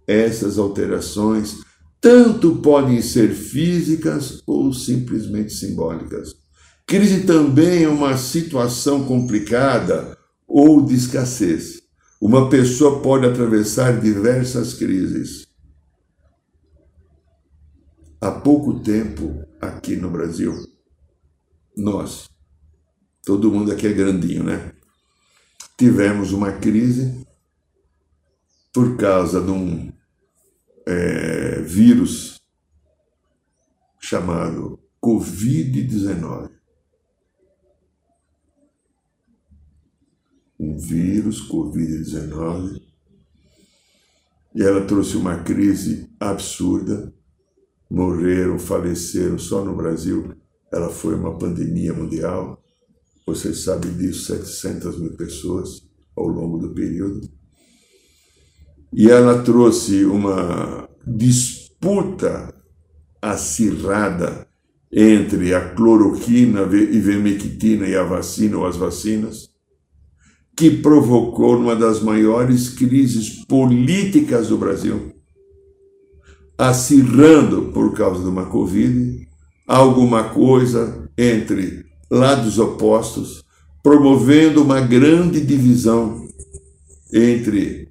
Essas 0.06 0.58
alterações 0.58 1.60
tanto 2.04 2.56
podem 2.56 3.00
ser 3.00 3.32
físicas 3.32 4.42
ou 4.46 4.74
simplesmente 4.74 5.54
simbólicas. 5.54 6.34
Crise 6.86 7.22
também 7.22 7.84
é 7.84 7.88
uma 7.88 8.18
situação 8.18 9.06
complicada 9.06 10.14
ou 10.46 10.84
de 10.84 10.94
escassez. 10.94 11.80
Uma 12.20 12.50
pessoa 12.50 13.00
pode 13.00 13.24
atravessar 13.24 14.02
diversas 14.02 14.74
crises. 14.74 15.46
Há 18.20 18.32
pouco 18.32 18.80
tempo, 18.80 19.42
aqui 19.58 19.96
no 19.96 20.10
Brasil, 20.10 20.52
nós, 21.74 22.28
todo 23.24 23.50
mundo 23.50 23.72
aqui 23.72 23.86
é 23.86 23.92
grandinho, 23.94 24.44
né? 24.44 24.74
Tivemos 25.78 26.34
uma 26.34 26.52
crise 26.52 27.26
por 28.74 28.94
causa 28.98 29.40
de 29.40 29.50
um 29.50 29.93
é, 30.86 31.60
vírus 31.62 32.40
chamado 34.00 34.78
Covid-19. 35.02 36.54
um 40.58 40.78
vírus, 40.78 41.46
Covid-19, 41.48 42.80
e 44.54 44.62
ela 44.62 44.86
trouxe 44.86 45.16
uma 45.16 45.42
crise 45.42 46.08
absurda. 46.18 47.12
Morreram, 47.90 48.58
faleceram 48.58 49.38
só 49.38 49.64
no 49.64 49.76
Brasil. 49.76 50.34
Ela 50.72 50.90
foi 50.90 51.14
uma 51.14 51.36
pandemia 51.36 51.92
mundial. 51.92 52.62
Você 53.26 53.52
sabe 53.52 53.88
disso, 53.90 54.26
700 54.26 54.98
mil 55.00 55.16
pessoas 55.16 55.86
ao 56.16 56.26
longo 56.28 56.58
do 56.58 56.72
período. 56.72 57.28
E 58.96 59.10
ela 59.10 59.42
trouxe 59.42 60.04
uma 60.04 60.88
disputa 61.04 62.54
acirrada 63.20 64.46
entre 64.92 65.52
a 65.52 65.70
cloroquina, 65.70 66.62
ivermectina 66.62 67.88
e 67.88 67.96
a 67.96 68.04
vacina 68.04 68.56
ou 68.56 68.66
as 68.66 68.76
vacinas 68.76 69.54
que 70.56 70.70
provocou 70.70 71.56
uma 71.56 71.74
das 71.74 72.00
maiores 72.00 72.68
crises 72.68 73.44
políticas 73.46 74.48
do 74.48 74.56
Brasil, 74.56 75.12
acirrando 76.56 77.72
por 77.72 77.92
causa 77.94 78.22
de 78.22 78.28
uma 78.28 78.46
Covid, 78.46 79.26
alguma 79.66 80.28
coisa 80.28 81.10
entre 81.18 81.84
lados 82.08 82.60
opostos, 82.60 83.42
promovendo 83.82 84.62
uma 84.62 84.80
grande 84.80 85.40
divisão 85.40 86.24
entre 87.12 87.83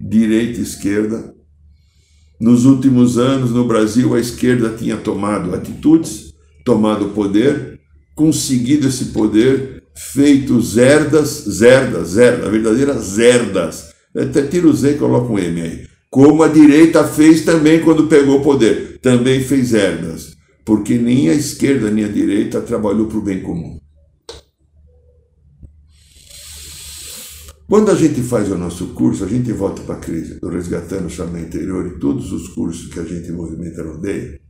direita 0.00 0.58
e 0.60 0.62
esquerda. 0.62 1.34
Nos 2.40 2.64
últimos 2.64 3.18
anos, 3.18 3.50
no 3.50 3.66
Brasil, 3.66 4.14
a 4.14 4.20
esquerda 4.20 4.76
tinha 4.76 4.96
tomado 4.96 5.54
atitudes, 5.54 6.34
tomado 6.64 7.08
poder, 7.08 7.80
conseguido 8.14 8.86
esse 8.88 9.06
poder 9.06 9.82
feito 9.94 10.60
zerdas, 10.60 11.44
zerdas, 11.48 12.08
zerdas, 12.10 12.50
verdadeiras 12.50 13.02
zerdas. 13.04 13.88
Até 14.16 14.42
tira 14.42 14.68
o 14.68 14.72
Z 14.72 14.92
e 14.92 14.98
coloca 14.98 15.32
um 15.32 15.38
M 15.38 15.60
aí. 15.60 15.86
Como 16.10 16.42
a 16.42 16.48
direita 16.48 17.04
fez 17.04 17.44
também 17.44 17.80
quando 17.80 18.06
pegou 18.06 18.38
o 18.38 18.42
poder. 18.42 18.98
Também 19.02 19.40
fez 19.40 19.68
zerdas. 19.68 20.36
Porque 20.64 20.94
nem 20.94 21.28
a 21.28 21.34
esquerda 21.34 21.90
nem 21.90 22.04
a 22.04 22.08
direita 22.08 22.60
trabalhou 22.60 23.06
para 23.06 23.18
o 23.18 23.22
bem 23.22 23.40
comum. 23.40 23.78
Quando 27.68 27.90
a 27.90 27.94
gente 27.94 28.22
faz 28.22 28.50
o 28.50 28.56
nosso 28.56 28.94
curso, 28.94 29.24
a 29.24 29.28
gente 29.28 29.52
volta 29.52 29.82
para 29.82 29.96
a 29.96 30.00
crise 30.00 30.40
do 30.40 30.48
Resgatando 30.48 31.04
o 31.04 31.10
Chama 31.10 31.38
Interior 31.38 31.86
e 31.86 31.98
todos 31.98 32.32
os 32.32 32.48
cursos 32.48 32.90
que 32.90 32.98
a 32.98 33.04
gente 33.04 33.30
movimenta 33.30 33.84
no 33.84 34.00
DEI, 34.00 34.40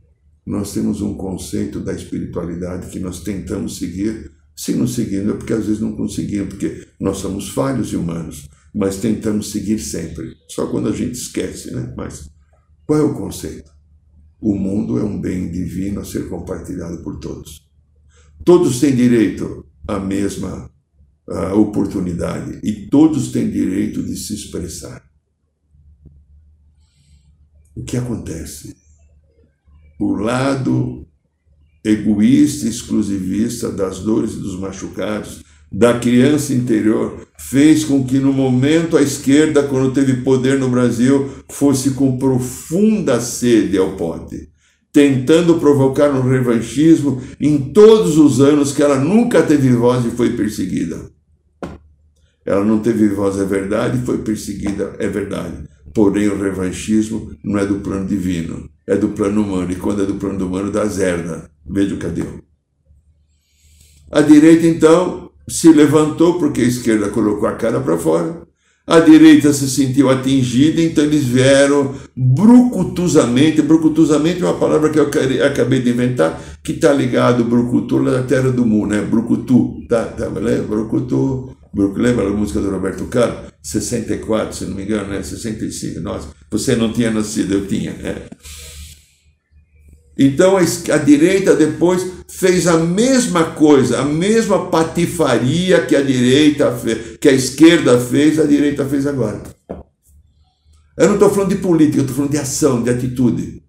nós 0.45 0.73
temos 0.73 1.01
um 1.01 1.15
conceito 1.15 1.81
da 1.81 1.91
espiritualidade 1.91 2.89
que 2.89 2.97
nós 2.97 3.19
tentamos 3.19 3.77
seguir 3.77 4.31
se 4.55 4.73
não 4.73 4.87
seguindo 4.87 5.31
é 5.31 5.33
porque 5.33 5.51
às 5.51 5.65
vezes 5.65 5.81
não 5.81 5.97
conseguimos, 5.97 6.49
porque 6.49 6.87
nós 6.97 7.17
somos 7.17 7.49
falhos 7.49 7.91
humanos, 7.91 8.49
mas 8.73 8.97
tentamos 8.97 9.51
seguir 9.51 9.79
sempre. 9.79 10.35
Só 10.47 10.67
quando 10.67 10.87
a 10.87 10.93
gente 10.93 11.13
esquece, 11.13 11.71
né? 11.71 11.93
Mas 11.97 12.29
qual 12.85 12.99
é 12.99 13.01
o 13.01 13.15
conceito? 13.15 13.69
O 14.39 14.55
mundo 14.55 14.97
é 14.97 15.03
um 15.03 15.19
bem 15.19 15.51
divino 15.51 15.99
a 15.99 16.05
ser 16.05 16.29
compartilhado 16.29 17.03
por 17.03 17.19
todos. 17.19 17.69
Todos 18.45 18.79
têm 18.79 18.95
direito 18.95 19.65
à 19.85 19.99
mesma 19.99 20.69
uh, 21.29 21.59
oportunidade 21.59 22.59
e 22.63 22.87
todos 22.87 23.31
têm 23.31 23.49
direito 23.49 24.01
de 24.03 24.17
se 24.17 24.33
expressar. 24.33 25.07
O 27.75 27.83
que 27.83 27.95
acontece? 27.95 28.75
O 29.99 30.13
lado 30.13 31.07
egoísta, 31.83 32.67
exclusivista 32.67 33.71
das 33.71 33.99
dores 33.99 34.33
e 34.33 34.39
dos 34.39 34.59
machucados, 34.59 35.43
da 35.71 35.99
criança 35.99 36.53
interior 36.53 37.27
fez 37.37 37.85
com 37.85 38.03
que 38.03 38.17
no 38.17 38.33
momento 38.33 38.97
a 38.97 39.01
esquerda, 39.01 39.63
quando 39.63 39.93
teve 39.93 40.21
poder 40.23 40.57
no 40.57 40.67
Brasil, 40.67 41.29
fosse 41.49 41.91
com 41.91 42.17
profunda 42.17 43.21
sede 43.21 43.77
ao 43.77 43.95
pote, 43.95 44.49
tentando 44.91 45.59
provocar 45.59 46.09
um 46.09 46.27
revanchismo 46.27 47.21
em 47.39 47.71
todos 47.71 48.17
os 48.17 48.41
anos 48.41 48.71
que 48.71 48.81
ela 48.81 48.99
nunca 48.99 49.43
teve 49.43 49.71
voz 49.71 50.05
e 50.05 50.09
foi 50.09 50.35
perseguida. 50.35 51.18
Ela 52.49 52.65
não 52.65 52.79
teve 52.79 53.07
voz, 53.09 53.39
é 53.39 53.45
verdade, 53.45 54.03
foi 54.03 54.17
perseguida, 54.17 54.95
é 54.97 55.07
verdade. 55.07 55.53
Porém, 55.93 56.27
o 56.29 56.41
revanchismo 56.41 57.31
não 57.43 57.59
é 57.59 57.63
do 57.63 57.75
plano 57.75 58.07
divino, 58.07 58.67
é 58.87 58.97
do 58.97 59.09
plano 59.09 59.43
humano. 59.43 59.71
E 59.71 59.75
quando 59.75 60.01
é 60.01 60.05
do 60.07 60.15
plano 60.15 60.47
humano, 60.47 60.71
dá 60.71 60.83
zerda. 60.85 61.47
Veja 61.63 61.93
o 61.93 61.99
cadê? 61.99 62.23
A 64.11 64.21
direita, 64.21 64.65
então, 64.65 65.29
se 65.47 65.71
levantou 65.71 66.39
porque 66.39 66.61
a 66.61 66.65
esquerda 66.65 67.09
colocou 67.09 67.47
a 67.47 67.53
cara 67.53 67.79
para 67.81 67.99
fora. 67.99 68.41
A 68.87 68.99
direita 68.99 69.53
se 69.53 69.69
sentiu 69.69 70.09
atingida, 70.09 70.81
então 70.81 71.03
eles 71.03 71.25
vieram 71.25 71.93
brucutuzamente. 72.17 73.61
Brucutuzamente 73.61 74.41
é 74.41 74.45
uma 74.45 74.57
palavra 74.57 74.89
que 74.89 74.97
eu 74.97 75.07
acabei 75.45 75.81
de 75.83 75.91
inventar, 75.91 76.41
que 76.63 76.71
está 76.71 76.91
ligado, 76.91 77.43
brucutu, 77.43 78.01
na 78.01 78.23
terra 78.23 78.49
do 78.49 78.65
mundo, 78.65 78.95
né? 78.95 79.01
Brucutu, 79.03 79.85
tá? 79.87 80.05
tá 80.05 80.27
brucutu, 80.67 81.55
brucutu, 81.73 82.01
lembra 82.01 82.27
a 82.27 82.31
música 82.31 82.59
do 82.59 82.69
Roberto 82.69 83.05
Carlos? 83.05 83.51
64, 83.61 84.55
se 84.55 84.65
não 84.65 84.75
me 84.75 84.83
engano, 84.83 85.09
né? 85.09 85.21
65, 85.21 85.99
nossa, 85.99 86.29
você 86.49 86.75
não 86.75 86.91
tinha 86.91 87.11
nascido, 87.11 87.53
eu 87.53 87.67
tinha, 87.67 87.93
né? 87.93 88.15
Então 90.21 90.57
a, 90.57 90.97
direita 90.97 91.55
depois 91.55 92.05
fez 92.27 92.67
a 92.67 92.77
mesma 92.77 93.51
coisa, 93.51 94.01
a 94.01 94.05
mesma 94.05 94.69
patifaria 94.69 95.85
que 95.85 95.95
a 95.95 96.01
direita 96.01 96.75
fez, 96.75 97.17
que 97.17 97.29
a 97.29 97.31
esquerda 97.31 97.97
fez, 97.97 98.37
a 98.37 98.43
direita 98.43 98.83
fez 98.85 99.07
agora. 99.07 99.41
Eu 100.97 101.07
não 101.07 101.13
estou 101.13 101.29
falando 101.29 101.55
de 101.55 101.61
política, 101.61 101.99
eu 101.99 102.01
estou 102.01 102.17
falando 102.17 102.31
de 102.31 102.37
ação, 102.37 102.83
de 102.83 102.89
atitude. 102.89 103.63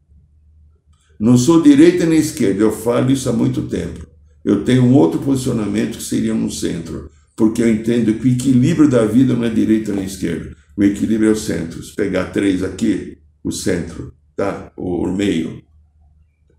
Não 1.20 1.38
sou 1.38 1.62
direita 1.62 2.04
nem 2.04 2.18
esquerda, 2.18 2.62
eu 2.62 2.72
falo 2.72 3.12
isso 3.12 3.28
há 3.28 3.32
muito 3.32 3.68
tempo. 3.68 4.04
Eu 4.44 4.64
tenho 4.64 4.82
um 4.82 4.94
outro 4.94 5.20
posicionamento 5.20 5.98
que 5.98 6.02
seria 6.02 6.34
no 6.34 6.50
centro, 6.50 7.08
porque 7.40 7.62
eu 7.62 7.70
entendo 7.70 8.12
que 8.12 8.28
o 8.28 8.32
equilíbrio 8.32 8.86
da 8.86 9.06
vida 9.06 9.32
não 9.32 9.44
é 9.44 9.48
direita 9.48 9.94
nem 9.94 10.04
esquerda. 10.04 10.54
O 10.76 10.84
equilíbrio 10.84 11.30
é 11.30 11.32
o 11.32 11.36
centro. 11.36 11.82
Se 11.82 11.94
pegar 11.94 12.26
três 12.26 12.62
aqui, 12.62 13.16
o 13.42 13.50
centro, 13.50 14.12
tá? 14.36 14.70
O 14.76 15.06
meio 15.10 15.62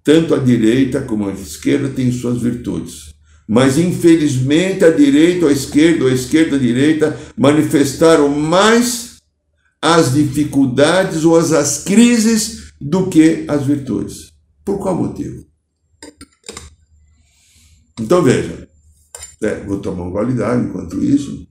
tanto 0.03 0.33
a 0.33 0.39
direita 0.39 0.99
como 1.01 1.29
a 1.29 1.33
esquerda 1.33 1.87
têm 1.89 2.11
suas 2.11 2.41
virtudes. 2.41 3.13
Mas 3.47 3.77
infelizmente 3.77 4.83
a 4.83 4.89
direita 4.89 5.45
ou 5.45 5.51
a 5.51 5.53
esquerda, 5.53 6.05
ou 6.05 6.09
a 6.09 6.13
esquerda 6.15 6.55
e 6.55 6.59
a 6.59 6.61
direita 6.61 7.19
manifestaram 7.37 8.27
mais 8.27 9.17
as 9.79 10.15
dificuldades 10.15 11.23
ou 11.23 11.37
as, 11.37 11.51
as 11.51 11.83
crises 11.83 12.73
do 12.81 13.05
que 13.07 13.45
as 13.47 13.67
virtudes. 13.67 14.33
Por 14.65 14.79
qual 14.79 14.95
motivo? 14.95 15.45
Então 17.99 18.23
veja, 18.23 18.67
é, 19.41 19.63
vou 19.63 19.79
tomar 19.79 20.03
um 20.03 20.11
gole 20.11 20.35
d'água 20.35 20.63
enquanto 20.63 21.03
isso. 21.03 21.47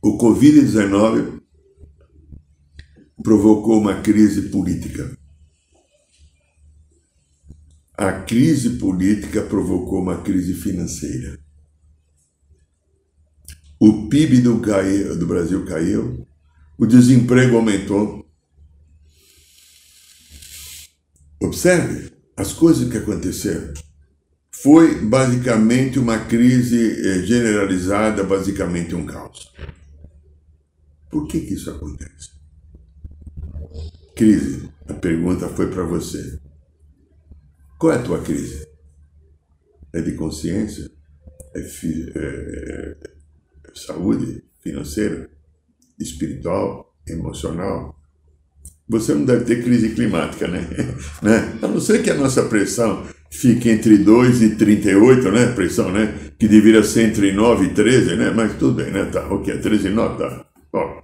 O 0.00 0.18
Covid-19 0.18 1.42
provocou 3.22 3.78
uma 3.78 4.00
crise 4.00 4.48
política. 4.48 5.16
A 7.96 8.12
crise 8.12 8.78
política 8.78 9.42
provocou 9.42 10.00
uma 10.00 10.22
crise 10.22 10.54
financeira. 10.54 11.38
O 13.78 14.08
PIB 14.08 14.40
do, 14.40 14.60
caiu, 14.60 15.18
do 15.18 15.26
Brasil 15.26 15.64
caiu, 15.66 16.26
o 16.78 16.86
desemprego 16.86 17.56
aumentou. 17.56 18.26
Observe 21.40 22.11
as 22.36 22.52
coisas 22.52 22.90
que 22.90 22.98
aconteceram. 22.98 23.72
Foi 24.50 25.00
basicamente 25.00 25.98
uma 25.98 26.18
crise 26.26 27.00
eh, 27.00 27.22
generalizada, 27.24 28.22
basicamente 28.22 28.94
um 28.94 29.06
caos. 29.06 29.52
Por 31.10 31.26
que, 31.26 31.40
que 31.40 31.54
isso 31.54 31.70
acontece? 31.70 32.30
Crise. 34.14 34.70
A 34.88 34.94
pergunta 34.94 35.48
foi 35.48 35.70
para 35.70 35.84
você. 35.84 36.38
Qual 37.78 37.92
é 37.92 37.96
a 37.96 38.02
tua 38.02 38.22
crise? 38.22 38.66
É 39.92 40.00
de 40.00 40.12
consciência? 40.12 40.90
É, 41.54 41.62
fi, 41.62 42.10
é, 42.14 42.96
é 43.64 43.74
saúde 43.74 44.44
financeira? 44.60 45.30
Espiritual? 45.98 46.94
Emocional? 47.06 48.01
Você 48.88 49.14
não 49.14 49.24
deve 49.24 49.44
ter 49.44 49.62
crise 49.62 49.90
climática, 49.90 50.46
né? 50.48 50.66
né? 51.22 51.52
A 51.62 51.68
não 51.68 51.80
ser 51.80 52.02
que 52.02 52.10
a 52.10 52.14
nossa 52.14 52.42
pressão 52.42 53.04
fique 53.30 53.70
entre 53.70 53.96
2 53.98 54.42
e 54.42 54.50
38, 54.56 55.30
né? 55.30 55.46
Pressão, 55.52 55.90
né? 55.90 56.14
Que 56.38 56.46
deveria 56.46 56.82
ser 56.82 57.08
entre 57.08 57.32
9 57.32 57.66
e 57.66 57.70
13, 57.70 58.16
né? 58.16 58.32
Mas 58.34 58.54
tudo 58.58 58.82
bem, 58.82 58.90
né? 58.90 59.04
Tá, 59.06 59.26
ok, 59.28 59.56
13 59.58 59.88
e 59.88 59.90
9, 59.90 60.18
tá. 60.18 60.44
Ó 60.72 61.02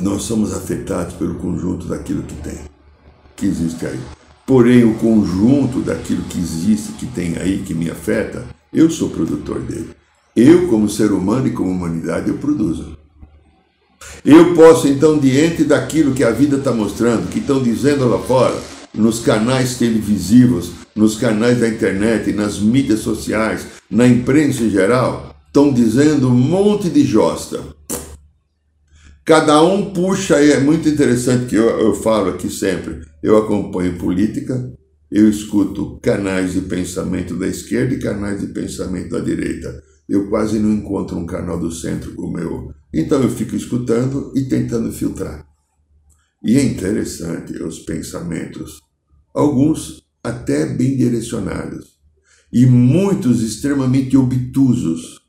nós 0.00 0.22
somos 0.22 0.52
afetados 0.52 1.14
pelo 1.14 1.36
conjunto 1.36 1.86
daquilo 1.86 2.22
que 2.22 2.34
tem, 2.36 2.58
que 3.34 3.46
existe 3.46 3.86
aí. 3.86 3.98
Porém, 4.46 4.84
o 4.84 4.94
conjunto 4.94 5.80
daquilo 5.80 6.22
que 6.24 6.38
existe, 6.38 6.92
que 6.92 7.06
tem 7.06 7.36
aí, 7.38 7.62
que 7.62 7.74
me 7.74 7.90
afeta, 7.90 8.44
eu 8.72 8.90
sou 8.90 9.10
produtor 9.10 9.60
dele. 9.60 9.90
Eu, 10.34 10.68
como 10.68 10.88
ser 10.88 11.12
humano 11.12 11.48
e 11.48 11.52
como 11.52 11.70
humanidade, 11.70 12.28
eu 12.28 12.36
produzo. 12.36 12.96
Eu 14.24 14.54
posso, 14.54 14.88
então, 14.88 15.18
diante 15.18 15.64
daquilo 15.64 16.14
que 16.14 16.24
a 16.24 16.30
vida 16.30 16.56
está 16.56 16.72
mostrando, 16.72 17.28
que 17.28 17.38
estão 17.38 17.62
dizendo 17.62 18.08
lá 18.08 18.18
fora, 18.18 18.56
nos 18.92 19.20
canais 19.20 19.76
televisivos, 19.76 20.72
nos 20.94 21.16
canais 21.16 21.60
da 21.60 21.68
internet, 21.68 22.32
nas 22.32 22.58
mídias 22.58 23.00
sociais, 23.00 23.66
na 23.90 24.06
imprensa 24.06 24.62
em 24.62 24.70
geral, 24.70 25.36
estão 25.46 25.72
dizendo 25.72 26.28
um 26.28 26.34
monte 26.34 26.88
de 26.88 27.04
josta. 27.04 27.62
Cada 29.24 29.62
um 29.62 29.92
puxa, 29.92 30.40
e 30.40 30.52
é 30.52 30.60
muito 30.60 30.88
interessante 30.88 31.46
que 31.46 31.56
eu, 31.56 31.68
eu 31.80 31.94
falo 31.94 32.30
aqui 32.30 32.48
sempre. 32.48 33.00
Eu 33.22 33.36
acompanho 33.36 33.98
política, 33.98 34.72
eu 35.10 35.28
escuto 35.28 35.98
canais 36.02 36.52
de 36.52 36.60
pensamento 36.62 37.34
da 37.36 37.46
esquerda 37.46 37.94
e 37.94 37.98
canais 37.98 38.40
de 38.40 38.48
pensamento 38.48 39.10
da 39.10 39.20
direita. 39.20 39.82
Eu 40.08 40.28
quase 40.28 40.58
não 40.58 40.72
encontro 40.72 41.16
um 41.16 41.26
canal 41.26 41.58
do 41.58 41.70
centro 41.70 42.14
como 42.14 42.38
eu. 42.38 42.72
Então 42.92 43.22
eu 43.22 43.28
fico 43.28 43.56
escutando 43.56 44.32
e 44.34 44.44
tentando 44.44 44.92
filtrar. 44.92 45.46
E 46.42 46.56
é 46.56 46.62
interessante 46.62 47.52
os 47.62 47.80
pensamentos, 47.80 48.80
alguns 49.34 50.06
até 50.22 50.66
bem 50.66 50.96
direcionados, 50.96 51.98
e 52.52 52.66
muitos 52.66 53.42
extremamente 53.42 54.16
obtusos, 54.16 55.20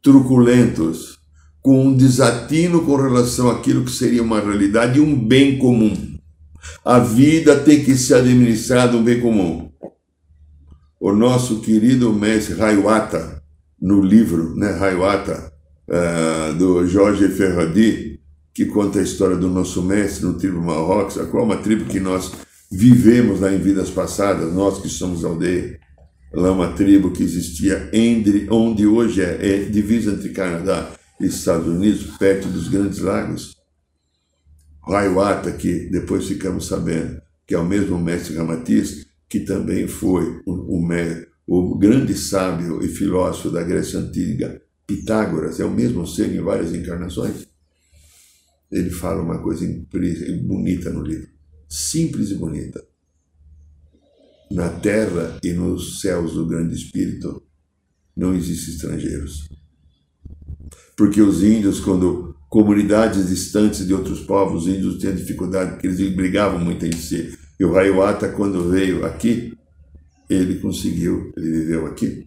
truculentos, 0.00 1.18
com 1.60 1.86
um 1.86 1.96
desatino 1.96 2.84
com 2.84 2.96
relação 2.96 3.50
àquilo 3.50 3.84
que 3.84 3.90
seria 3.90 4.22
uma 4.22 4.40
realidade 4.40 4.98
e 4.98 5.02
um 5.02 5.26
bem 5.26 5.58
comum. 5.58 6.18
A 6.84 6.98
vida 6.98 7.58
tem 7.58 7.84
que 7.84 7.96
ser 7.96 8.14
administrada 8.14 8.96
um 8.96 9.02
bem 9.02 9.20
comum. 9.20 9.70
O 11.00 11.12
nosso 11.12 11.60
querido 11.60 12.12
mestre 12.12 12.60
Hayawata, 12.60 13.41
no 13.82 14.00
livro 14.00 14.54
né, 14.54 14.68
Hayawata, 14.68 15.52
uh, 15.88 16.54
do 16.54 16.86
Jorge 16.86 17.28
Ferradi, 17.28 18.20
que 18.54 18.66
conta 18.66 19.00
a 19.00 19.02
história 19.02 19.36
do 19.36 19.48
nosso 19.48 19.82
mestre 19.82 20.24
no 20.24 20.34
tribo 20.34 20.62
Marrocos, 20.62 21.18
a 21.18 21.26
qual 21.26 21.42
é 21.42 21.46
uma 21.46 21.56
tribo 21.56 21.86
que 21.86 21.98
nós 21.98 22.32
vivemos 22.70 23.40
lá 23.40 23.52
em 23.52 23.58
vidas 23.58 23.90
passadas, 23.90 24.52
nós 24.54 24.80
que 24.80 24.88
somos 24.88 25.24
aldeia. 25.24 25.80
Lá 26.32 26.48
é 26.48 26.50
uma 26.50 26.72
tribo 26.72 27.10
que 27.10 27.22
existia 27.22 27.90
entre, 27.92 28.46
onde 28.50 28.86
hoje 28.86 29.20
é, 29.20 29.38
é 29.40 29.58
divisa 29.64 30.12
entre 30.12 30.30
Canadá 30.30 30.92
Estados 31.20 31.66
Unidos, 31.66 32.16
perto 32.18 32.48
dos 32.48 32.68
Grandes 32.68 33.00
Lagos. 33.00 33.56
Raiwata, 34.86 35.52
que 35.52 35.90
depois 35.90 36.26
ficamos 36.26 36.66
sabendo 36.66 37.20
que 37.46 37.54
é 37.54 37.58
o 37.58 37.64
mesmo 37.64 37.98
mestre 37.98 38.36
Ramatiz, 38.36 39.06
que 39.28 39.40
também 39.40 39.86
foi 39.86 40.40
o, 40.46 40.78
o, 40.78 40.82
o 41.54 41.76
grande 41.76 42.14
sábio 42.14 42.82
e 42.82 42.88
filósofo 42.88 43.50
da 43.50 43.62
Grécia 43.62 43.98
Antiga, 43.98 44.62
Pitágoras, 44.86 45.60
é 45.60 45.64
o 45.64 45.70
mesmo 45.70 46.06
ser 46.06 46.32
em 46.32 46.40
várias 46.40 46.74
encarnações. 46.74 47.46
Ele 48.70 48.90
fala 48.90 49.22
uma 49.22 49.42
coisa 49.42 49.66
bonita 50.42 50.90
no 50.90 51.02
livro, 51.02 51.28
simples 51.68 52.30
e 52.30 52.34
bonita. 52.34 52.82
Na 54.50 54.68
terra 54.68 55.38
e 55.42 55.52
nos 55.52 56.00
céus 56.00 56.34
do 56.34 56.46
grande 56.46 56.74
espírito 56.74 57.42
não 58.16 58.34
existem 58.34 58.74
estrangeiros 58.74 59.48
porque 60.96 61.20
os 61.20 61.42
índios, 61.42 61.80
quando 61.80 62.36
comunidades 62.48 63.28
distantes 63.28 63.86
de 63.86 63.94
outros 63.94 64.20
povos, 64.20 64.62
os 64.62 64.68
índios 64.68 64.98
tinham 64.98 65.14
dificuldade, 65.14 65.72
porque 65.72 65.86
eles 65.86 66.14
brigavam 66.14 66.58
muito 66.58 66.84
em 66.86 66.92
si. 66.92 67.36
E 67.58 67.64
o 67.64 67.76
Hayawata, 67.76 68.28
quando 68.28 68.68
veio 68.68 69.04
aqui, 69.04 69.52
ele 70.32 70.58
conseguiu, 70.58 71.32
ele 71.36 71.50
viveu 71.50 71.86
aqui, 71.86 72.26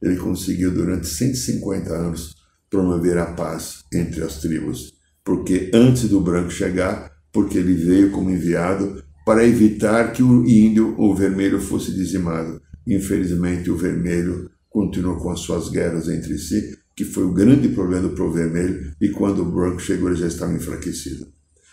ele 0.00 0.16
conseguiu 0.16 0.70
durante 0.70 1.06
150 1.06 1.92
anos 1.92 2.34
promover 2.68 3.18
a 3.18 3.26
paz 3.26 3.84
entre 3.92 4.22
as 4.22 4.40
tribos, 4.40 4.92
porque 5.24 5.70
antes 5.72 6.08
do 6.08 6.20
branco 6.20 6.50
chegar, 6.50 7.10
porque 7.32 7.58
ele 7.58 7.74
veio 7.74 8.10
como 8.10 8.30
enviado 8.30 9.02
para 9.24 9.46
evitar 9.46 10.12
que 10.12 10.22
o 10.22 10.46
índio, 10.46 10.94
o 10.98 11.14
vermelho, 11.14 11.60
fosse 11.60 11.92
dizimado. 11.92 12.60
Infelizmente, 12.86 13.70
o 13.70 13.76
vermelho 13.76 14.50
continuou 14.68 15.16
com 15.16 15.30
as 15.30 15.40
suas 15.40 15.70
guerras 15.70 16.08
entre 16.08 16.36
si, 16.36 16.76
que 16.94 17.04
foi 17.04 17.24
o 17.24 17.32
grande 17.32 17.68
problema 17.68 18.08
do 18.08 18.14
povo 18.14 18.34
vermelho, 18.34 18.92
e 19.00 19.08
quando 19.08 19.40
o 19.40 19.50
branco 19.50 19.80
chegou, 19.80 20.08
ele 20.08 20.18
já 20.18 20.26
estava 20.26 20.52
enfraquecido. 20.52 21.26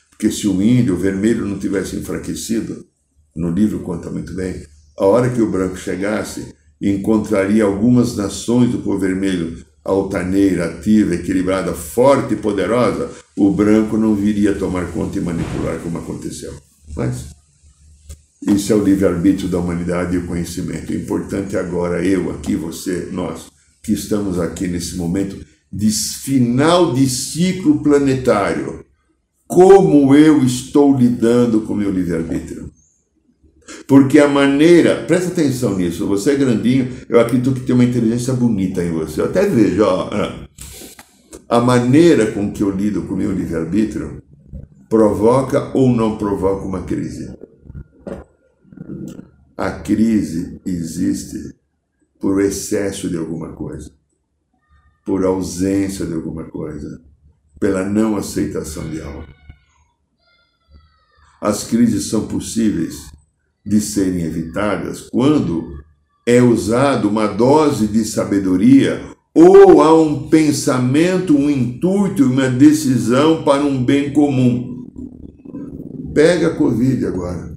Porque 0.09 0.31
se 0.31 0.47
o 0.47 0.61
índio, 0.61 0.93
o 0.93 0.97
vermelho, 0.97 1.45
não 1.45 1.59
tivesse 1.59 1.95
enfraquecido, 1.95 2.85
no 3.35 3.49
livro 3.49 3.79
conta 3.79 4.09
muito 4.09 4.33
bem, 4.33 4.63
a 4.97 5.05
hora 5.05 5.29
que 5.29 5.41
o 5.41 5.49
branco 5.49 5.77
chegasse, 5.77 6.53
encontraria 6.81 7.63
algumas 7.63 8.15
nações 8.15 8.71
do 8.71 8.79
povo 8.79 8.99
vermelho 8.99 9.65
altaneira, 9.83 10.65
ativa, 10.65 11.15
equilibrada, 11.15 11.73
forte 11.73 12.35
e 12.35 12.37
poderosa, 12.37 13.09
o 13.35 13.51
branco 13.51 13.97
não 13.97 14.15
viria 14.15 14.53
tomar 14.53 14.91
conta 14.91 15.17
e 15.17 15.21
manipular 15.21 15.79
como 15.79 15.97
aconteceu. 15.97 16.53
Mas 16.95 17.31
isso 18.47 18.71
é 18.73 18.75
o 18.75 18.83
livre-arbítrio 18.83 19.49
da 19.49 19.59
humanidade 19.59 20.15
e 20.15 20.19
o 20.19 20.27
conhecimento. 20.27 20.91
O 20.91 20.95
importante 20.95 21.57
agora, 21.57 22.05
eu 22.05 22.31
aqui, 22.31 22.55
você, 22.55 23.09
nós, 23.11 23.51
que 23.83 23.93
estamos 23.93 24.39
aqui 24.39 24.67
nesse 24.67 24.95
momento 24.95 25.43
de 25.71 25.89
final 25.89 26.93
de 26.93 27.07
ciclo 27.09 27.81
planetário, 27.81 28.83
como 29.47 30.15
eu 30.15 30.43
estou 30.43 30.97
lidando 30.97 31.61
com 31.61 31.73
o 31.73 31.77
meu 31.77 31.91
livre-arbítrio? 31.91 32.70
Porque 33.91 34.19
a 34.19 34.27
maneira, 34.29 35.03
presta 35.03 35.33
atenção 35.33 35.75
nisso, 35.75 36.07
você 36.07 36.31
é 36.31 36.35
grandinho, 36.37 36.95
eu 37.09 37.19
acredito 37.19 37.53
que 37.53 37.65
tem 37.65 37.75
uma 37.75 37.83
inteligência 37.83 38.33
bonita 38.33 38.81
em 38.81 38.89
você. 38.89 39.19
Eu 39.19 39.25
até 39.25 39.45
vejo, 39.45 39.83
ó, 39.83 40.09
a 41.49 41.59
maneira 41.59 42.31
com 42.31 42.53
que 42.53 42.63
eu 42.63 42.71
lido 42.71 43.01
com 43.01 43.15
o 43.15 43.17
meu 43.17 43.33
livre-arbítrio 43.33 44.23
provoca 44.87 45.77
ou 45.77 45.89
não 45.89 46.17
provoca 46.17 46.65
uma 46.65 46.83
crise. 46.83 47.37
A 49.57 49.71
crise 49.71 50.61
existe 50.65 51.53
por 52.17 52.39
excesso 52.39 53.09
de 53.09 53.17
alguma 53.17 53.51
coisa, 53.51 53.91
por 55.05 55.25
ausência 55.25 56.05
de 56.05 56.13
alguma 56.13 56.45
coisa, 56.45 57.03
pela 57.59 57.83
não 57.83 58.15
aceitação 58.15 58.89
de 58.89 59.01
algo. 59.01 59.27
As 61.41 61.65
crises 61.65 62.09
são 62.09 62.25
possíveis 62.25 63.11
de 63.65 63.79
serem 63.79 64.21
evitadas 64.23 65.09
quando 65.09 65.81
é 66.25 66.41
usado 66.41 67.09
uma 67.09 67.27
dose 67.27 67.87
de 67.87 68.05
sabedoria 68.05 69.01
ou 69.33 69.81
há 69.81 69.93
um 69.99 70.27
pensamento, 70.27 71.35
um 71.35 71.49
intuito, 71.49 72.25
uma 72.25 72.49
decisão 72.49 73.43
para 73.43 73.63
um 73.63 73.83
bem 73.83 74.11
comum. 74.11 74.85
Pega 76.13 76.47
a 76.47 76.55
Covid 76.55 77.05
agora. 77.05 77.55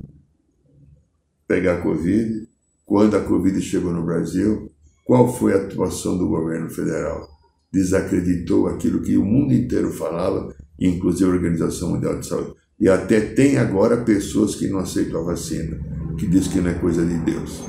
Pega 1.49 1.75
a 1.75 1.81
Covid. 1.81 2.49
Quando 2.87 3.17
a 3.17 3.21
Covid 3.21 3.61
chegou 3.61 3.93
no 3.93 4.05
Brasil, 4.05 4.71
qual 5.05 5.33
foi 5.33 5.55
a 5.55 5.57
atuação 5.57 6.17
do 6.17 6.29
governo 6.29 6.71
federal? 6.71 7.29
Desacreditou 7.73 8.69
aquilo 8.69 9.03
que 9.03 9.17
o 9.17 9.25
mundo 9.25 9.53
inteiro 9.53 9.91
falava, 9.91 10.55
inclusive 10.79 11.29
a 11.29 11.35
Organização 11.35 11.91
Mundial 11.91 12.21
de 12.21 12.27
Saúde. 12.27 12.55
E 12.79 12.89
até 12.89 13.21
tem 13.21 13.57
agora 13.57 14.05
pessoas 14.05 14.55
que 14.55 14.69
não 14.69 14.79
aceitam 14.79 15.21
a 15.21 15.25
vacina, 15.25 15.79
que 16.17 16.27
diz 16.27 16.49
que 16.49 16.61
não 16.61 16.71
é 16.71 16.75
coisa 16.75 17.05
de 17.05 17.15
Deus. 17.19 17.63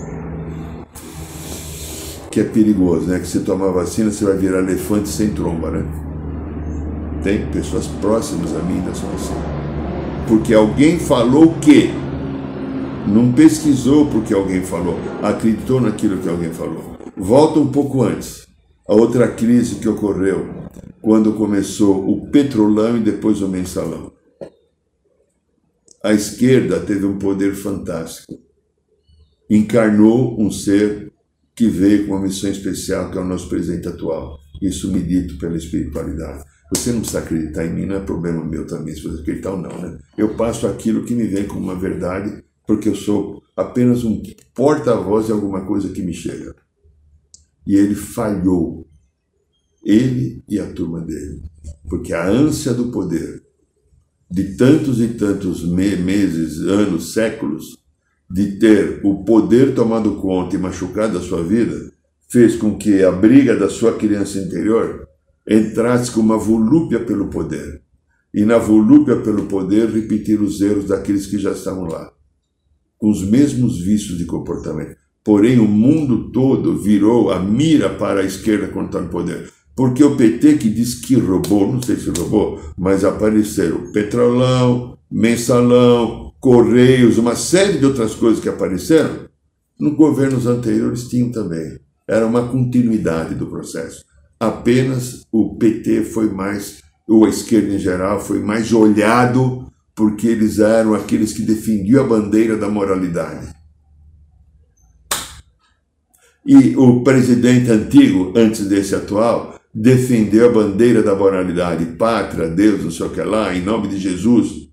Que 2.29 2.41
é 2.41 2.43
perigoso, 2.43 3.08
né? 3.08 3.19
Que 3.19 3.27
se 3.27 3.39
tomar 3.41 3.71
vacina 3.71 4.12
você 4.12 4.25
vai 4.25 4.38
virar 4.38 4.60
elefante 4.60 5.10
sem 5.10 5.29
tromba, 5.29 5.71
né? 5.71 5.86
Tem 7.23 7.45
pessoas 7.47 7.88
próximas 7.88 8.55
a 8.55 8.60
mim 8.60 8.84
são 8.93 9.10
assim. 9.15 9.34
Porque 10.27 10.53
alguém 10.53 10.99
falou 10.99 11.53
que 11.62 11.91
não 13.08 13.31
pesquisou 13.31 14.08
porque 14.08 14.34
alguém 14.34 14.62
falou, 14.62 14.99
acreditou 15.21 15.79
naquilo 15.79 16.17
que 16.17 16.29
alguém 16.29 16.51
falou. 16.51 16.97
Volta 17.15 17.60
um 17.60 17.67
pouco 17.67 18.03
antes. 18.03 18.45
A 18.88 18.93
outra 18.93 19.27
crise 19.27 19.75
que 19.75 19.88
ocorreu 19.88 20.47
quando 21.01 21.34
começou 21.34 22.08
o 22.08 22.27
petrolão 22.29 22.97
e 22.97 22.99
depois 22.99 23.41
o 23.41 23.47
mensalão 23.47 24.14
a 26.06 26.13
esquerda 26.13 26.80
teve 26.80 27.04
um 27.04 27.18
poder 27.18 27.56
fantástico. 27.56 28.39
Encarnou 29.50 30.39
um 30.39 30.52
ser 30.52 31.12
que 31.56 31.68
veio 31.68 32.06
com 32.06 32.13
uma 32.13 32.22
missão 32.22 32.48
especial, 32.48 33.10
que 33.10 33.18
é 33.18 33.22
o 33.22 33.26
nosso 33.26 33.50
presidente 33.50 33.88
atual. 33.88 34.38
Isso 34.62 34.91
me 34.91 35.02
dito 35.02 35.39
pela 35.39 35.58
espiritualidade. 35.58 36.44
Você 36.72 36.91
não 36.91 37.00
precisa 37.00 37.20
acreditar 37.20 37.65
em 37.65 37.74
mim, 37.74 37.88
não 37.88 37.96
é 37.96 38.00
problema 38.00 38.46
meu 38.46 38.68
também, 38.68 38.94
se 38.94 39.02
você 39.02 39.20
acreditar 39.20 39.54
ou 39.54 39.58
não, 39.58 39.82
né? 39.82 39.98
Eu 40.15 40.36
passo 40.36 40.68
aquilo 40.68 41.06
que 41.06 41.15
me 41.15 41.26
vem 41.26 41.48
como 41.48 41.62
uma 41.62 41.76
verdade, 41.76 42.44
porque 42.68 42.88
eu 42.88 42.96
sou 42.96 43.41
apenas 43.58 44.04
um 44.04 44.22
porta-voz 44.54 45.26
de 45.26 45.32
alguma 45.32 45.65
coisa 45.65 45.89
que 45.89 46.04
me 46.04 46.13
chega. 46.13 46.56
E 47.65 47.76
ele 47.76 47.96
falhou. 47.96 48.88
Ele 49.84 50.44
e 50.48 50.60
a 50.60 50.72
turma 50.72 51.02
dele. 51.02 51.41
Porque 51.89 52.13
a 52.13 52.28
ânsia 52.28 52.76
do 52.76 52.91
poder 52.91 53.44
de 54.36 54.58
tantos 54.58 55.00
e 55.00 55.08
tantos 55.08 55.65
me 55.65 55.95
meses, 55.95 56.60
anos, 56.60 57.13
séculos, 57.13 57.78
de 58.30 58.60
ter 58.60 59.00
o 59.02 59.24
poder 59.24 59.74
tomado 59.74 60.15
conta 60.15 60.58
e 60.58 60.60
machucado 60.60 61.17
a 61.17 61.21
sua 61.21 61.41
vida, 61.41 61.93
fez 62.28 62.58
com 62.58 62.78
que 62.78 63.02
a 63.02 63.13
briga 63.13 63.56
da 63.56 63.69
sua 63.69 63.93
criança 63.93 64.38
interior 64.38 65.08
entrasse 65.48 66.12
com 66.12 66.19
uma 66.19 66.38
volúpia 66.38 67.00
pelo 67.00 67.30
poder. 67.30 67.82
E 68.34 68.43
na 68.43 68.58
volúpia 68.58 69.15
pelo 69.15 69.45
poder, 69.45 69.89
repetir 69.89 70.41
os 70.41 70.60
erros 70.60 70.84
daqueles 70.84 71.28
que 71.28 71.38
já 71.38 71.54
estavam 71.54 71.86
lá, 71.86 72.12
com 72.98 73.10
os 73.10 73.24
mesmos 73.24 73.80
vícios 73.80 74.17
de 74.17 74.26
comportamento. 74.26 74.98
Porém, 75.24 75.60
o 75.60 75.65
mundo 75.65 76.30
todo 76.34 76.78
virou 76.78 77.32
a 77.32 77.39
mira 77.39 77.89
para 77.89 78.19
a 78.19 78.26
esquerda 78.26 78.67
quando 78.67 78.88
está 78.88 79.00
no 79.00 79.08
poder. 79.08 79.50
Porque 79.76 80.04
o 80.04 80.16
PT 80.16 80.58
que 80.58 80.70
diz 80.70 80.96
que 80.96 81.16
roubou, 81.16 81.72
não 81.72 81.82
sei 81.82 81.98
se 81.98 82.10
roubou, 82.10 82.62
mas 82.78 83.04
apareceram 83.04 83.92
Petrolão, 83.92 84.98
Mensalão, 85.12 86.34
Correios, 86.40 87.18
uma 87.18 87.36
série 87.36 87.78
de 87.78 87.86
outras 87.86 88.16
coisas 88.16 88.42
que 88.42 88.48
apareceram, 88.48 89.28
nos 89.80 89.96
governos 89.96 90.48
anteriores 90.48 91.08
tinham 91.10 91.32
também. 91.32 91.80
Era 92.08 92.26
uma 92.26 92.48
continuidade 92.48 93.36
do 93.36 93.48
processo. 93.48 94.06
Apenas 94.40 95.26
o 95.32 95.58
PT 95.58 96.04
foi 96.04 96.30
mais, 96.30 96.82
ou 97.08 97.26
a 97.26 97.30
esquerda 97.30 97.74
em 97.74 97.80
geral, 97.80 98.20
foi 98.20 98.40
mais 98.40 98.72
olhado 98.72 99.70
porque 99.96 100.28
eles 100.28 100.60
eram 100.60 100.94
aqueles 100.94 101.34
que 101.34 101.42
defendiam 101.42 102.04
a 102.04 102.08
bandeira 102.08 102.56
da 102.58 102.70
moralidade. 102.70 103.54
E 106.46 106.76
o 106.76 107.04
presidente 107.04 107.72
antigo, 107.72 108.32
antes 108.36 108.68
desse 108.68 108.94
atual, 108.94 109.55
defendeu 109.76 110.50
a 110.50 110.54
bandeira 110.54 111.04
da 111.04 111.14
moralidade, 111.14 111.98
pátria, 111.98 112.48
Deus, 112.48 112.82
não 112.82 112.92
sei 112.92 113.06
o 113.08 113.10
que 113.10 113.22
lá, 113.22 113.54
em 113.54 113.62
nome 113.62 113.90
de 113.90 114.00
Jesus. 114.00 114.70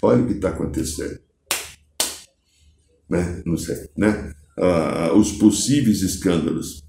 Olha 0.00 0.22
o 0.22 0.26
que 0.26 0.32
está 0.32 0.48
acontecendo. 0.48 1.18
Né? 3.10 3.42
Não 3.44 3.58
sei, 3.58 3.90
né? 3.94 4.32
Ah, 4.56 5.12
os 5.14 5.32
possíveis 5.32 6.00
escândalos. 6.00 6.82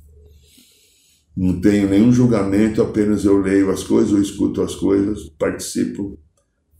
Não 1.36 1.60
tenho 1.60 1.89
nenhum 1.89 2.13
julgamento, 2.13 2.82
apenas 2.82 3.26
eu 3.26 3.38
leio 3.38 3.70
as 3.72 3.84
coisas, 3.84 4.12
eu 4.12 4.22
escuto 4.22 4.62
as 4.62 4.76
coisas, 4.76 5.30
participo, 5.38 6.18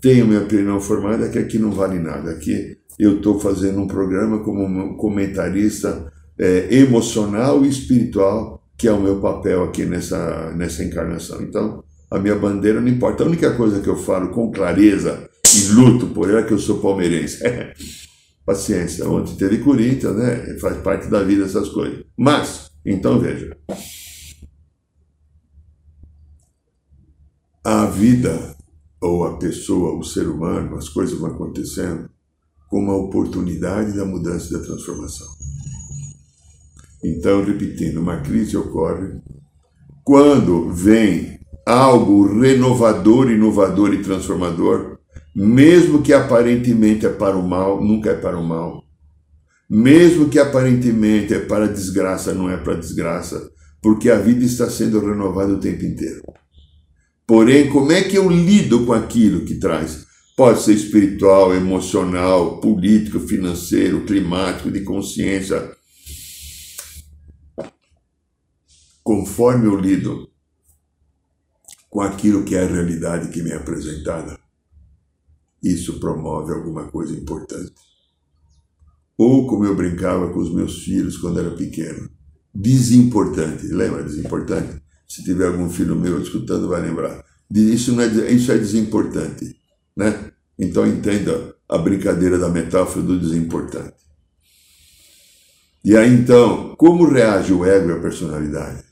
tenho 0.02 0.28
minha 0.28 0.42
opinião 0.42 0.80
formada, 0.80 1.30
que 1.30 1.40
aqui 1.40 1.60
não 1.60 1.72
vale 1.72 2.00
nada. 2.00 2.32
Aqui 2.32 2.78
eu 2.98 3.18
estou 3.18 3.40
fazendo 3.40 3.82
um 3.82 3.88
programa 3.88 4.44
como 4.44 4.96
comentarista 4.98 6.12
é, 6.38 6.74
emocional 6.74 7.66
e 7.66 7.70
espiritual 7.70 8.59
que 8.80 8.88
é 8.88 8.94
o 8.94 9.02
meu 9.02 9.20
papel 9.20 9.66
aqui 9.66 9.86
nessa, 9.86 10.54
nessa 10.54 10.82
encarnação. 10.86 11.42
Então, 11.42 11.84
a 12.10 12.18
minha 12.18 12.36
bandeira 12.36 12.80
não 12.80 12.88
importa. 12.88 13.24
A 13.24 13.28
única 13.28 13.54
coisa 13.54 13.82
que 13.82 13.90
eu 13.90 13.98
falo 13.98 14.30
com 14.30 14.50
clareza 14.50 15.30
e 15.54 15.74
luto 15.74 16.08
por 16.08 16.30
ela 16.30 16.40
é 16.40 16.44
que 16.44 16.54
eu 16.54 16.58
sou 16.58 16.80
palmeirense. 16.80 17.44
Paciência. 18.46 19.08
Ontem 19.08 19.36
teve 19.36 19.58
Corinthians, 19.58 20.16
né? 20.16 20.58
Faz 20.60 20.78
parte 20.78 21.08
da 21.10 21.22
vida 21.22 21.44
essas 21.44 21.68
coisas. 21.68 22.06
Mas, 22.18 22.72
então 22.86 23.20
veja. 23.20 23.56
A 27.62 27.86
vida, 27.86 28.56
ou 29.02 29.26
a 29.26 29.38
pessoa, 29.38 30.00
o 30.00 30.04
ser 30.04 30.26
humano, 30.26 30.78
as 30.78 30.88
coisas 30.88 31.20
vão 31.20 31.32
acontecendo 31.32 32.10
com 32.70 32.80
uma 32.80 32.96
oportunidade 32.96 33.92
da 33.92 34.06
mudança 34.06 34.48
e 34.50 34.54
da 34.54 34.66
transformação. 34.66 35.28
Então, 37.04 37.44
repetindo, 37.44 37.98
uma 37.98 38.18
crise 38.18 38.58
ocorre 38.58 39.20
quando 40.04 40.72
vem 40.72 41.40
algo 41.66 42.40
renovador, 42.40 43.30
inovador 43.32 43.94
e 43.94 44.02
transformador 44.02 45.00
mesmo 45.36 46.02
que 46.02 46.12
aparentemente 46.12 47.06
é 47.06 47.10
para 47.10 47.38
o 47.38 47.48
mal, 47.48 47.82
nunca 47.82 48.10
é 48.10 48.16
para 48.16 48.38
o 48.38 48.44
mal. 48.44 48.84
Mesmo 49.70 50.28
que 50.28 50.40
aparentemente 50.40 51.34
é 51.34 51.40
para 51.40 51.66
a 51.66 51.72
desgraça, 51.72 52.34
não 52.34 52.50
é 52.50 52.58
para 52.58 52.74
a 52.74 52.78
desgraça, 52.78 53.50
porque 53.82 54.10
a 54.10 54.18
vida 54.18 54.44
está 54.44 54.70
sendo 54.70 55.00
renovada 55.00 55.54
o 55.54 55.60
tempo 55.60 55.86
inteiro. 55.86 56.22
Porém, 57.28 57.70
como 57.70 57.92
é 57.92 58.02
que 58.02 58.18
eu 58.18 58.28
lido 58.30 58.86
com 58.86 58.92
aquilo 58.92 59.46
que 59.46 59.56
traz? 59.56 60.06
Pode 60.36 60.62
ser 60.62 60.74
espiritual, 60.74 61.54
emocional, 61.54 62.60
político, 62.60 63.20
financeiro, 63.20 64.02
climático, 64.02 64.72
de 64.72 64.82
consciência. 64.82 65.72
Conforme 69.10 69.66
eu 69.66 69.76
lido 69.76 70.30
com 71.90 72.00
aquilo 72.00 72.44
que 72.44 72.54
é 72.54 72.64
a 72.64 72.68
realidade 72.68 73.30
que 73.30 73.42
me 73.42 73.50
é 73.50 73.56
apresentada, 73.56 74.40
isso 75.64 76.00
promove 76.00 76.54
alguma 76.54 76.92
coisa 76.92 77.18
importante. 77.18 77.74
Ou 79.18 79.48
como 79.48 79.66
eu 79.66 79.76
brincava 79.76 80.32
com 80.32 80.38
os 80.38 80.54
meus 80.54 80.84
filhos 80.84 81.18
quando 81.18 81.40
era 81.40 81.50
pequeno, 81.50 82.08
desimportante. 82.54 83.66
Lembra 83.70 84.04
desimportante? 84.04 84.80
Se 85.08 85.24
tiver 85.24 85.48
algum 85.48 85.72
filho 85.72 85.96
meu 85.96 86.22
escutando, 86.22 86.68
vai 86.68 86.84
lembrar. 86.84 87.26
Isso, 87.50 87.94
não 87.94 88.04
é, 88.04 88.32
isso 88.32 88.52
é 88.52 88.60
desimportante. 88.60 89.60
Né? 89.98 90.32
Então 90.56 90.86
entenda 90.86 91.56
a 91.68 91.80
brincadeira 91.80 92.38
da 92.38 92.48
metáfora 92.48 93.04
do 93.04 93.20
desimportante. 93.20 93.98
E 95.84 95.98
aí 95.98 96.14
então, 96.14 96.76
como 96.76 97.10
reage 97.10 97.52
o 97.52 97.66
ego 97.66 97.90
e 97.90 97.94
a 97.94 98.00
personalidade? 98.00 98.89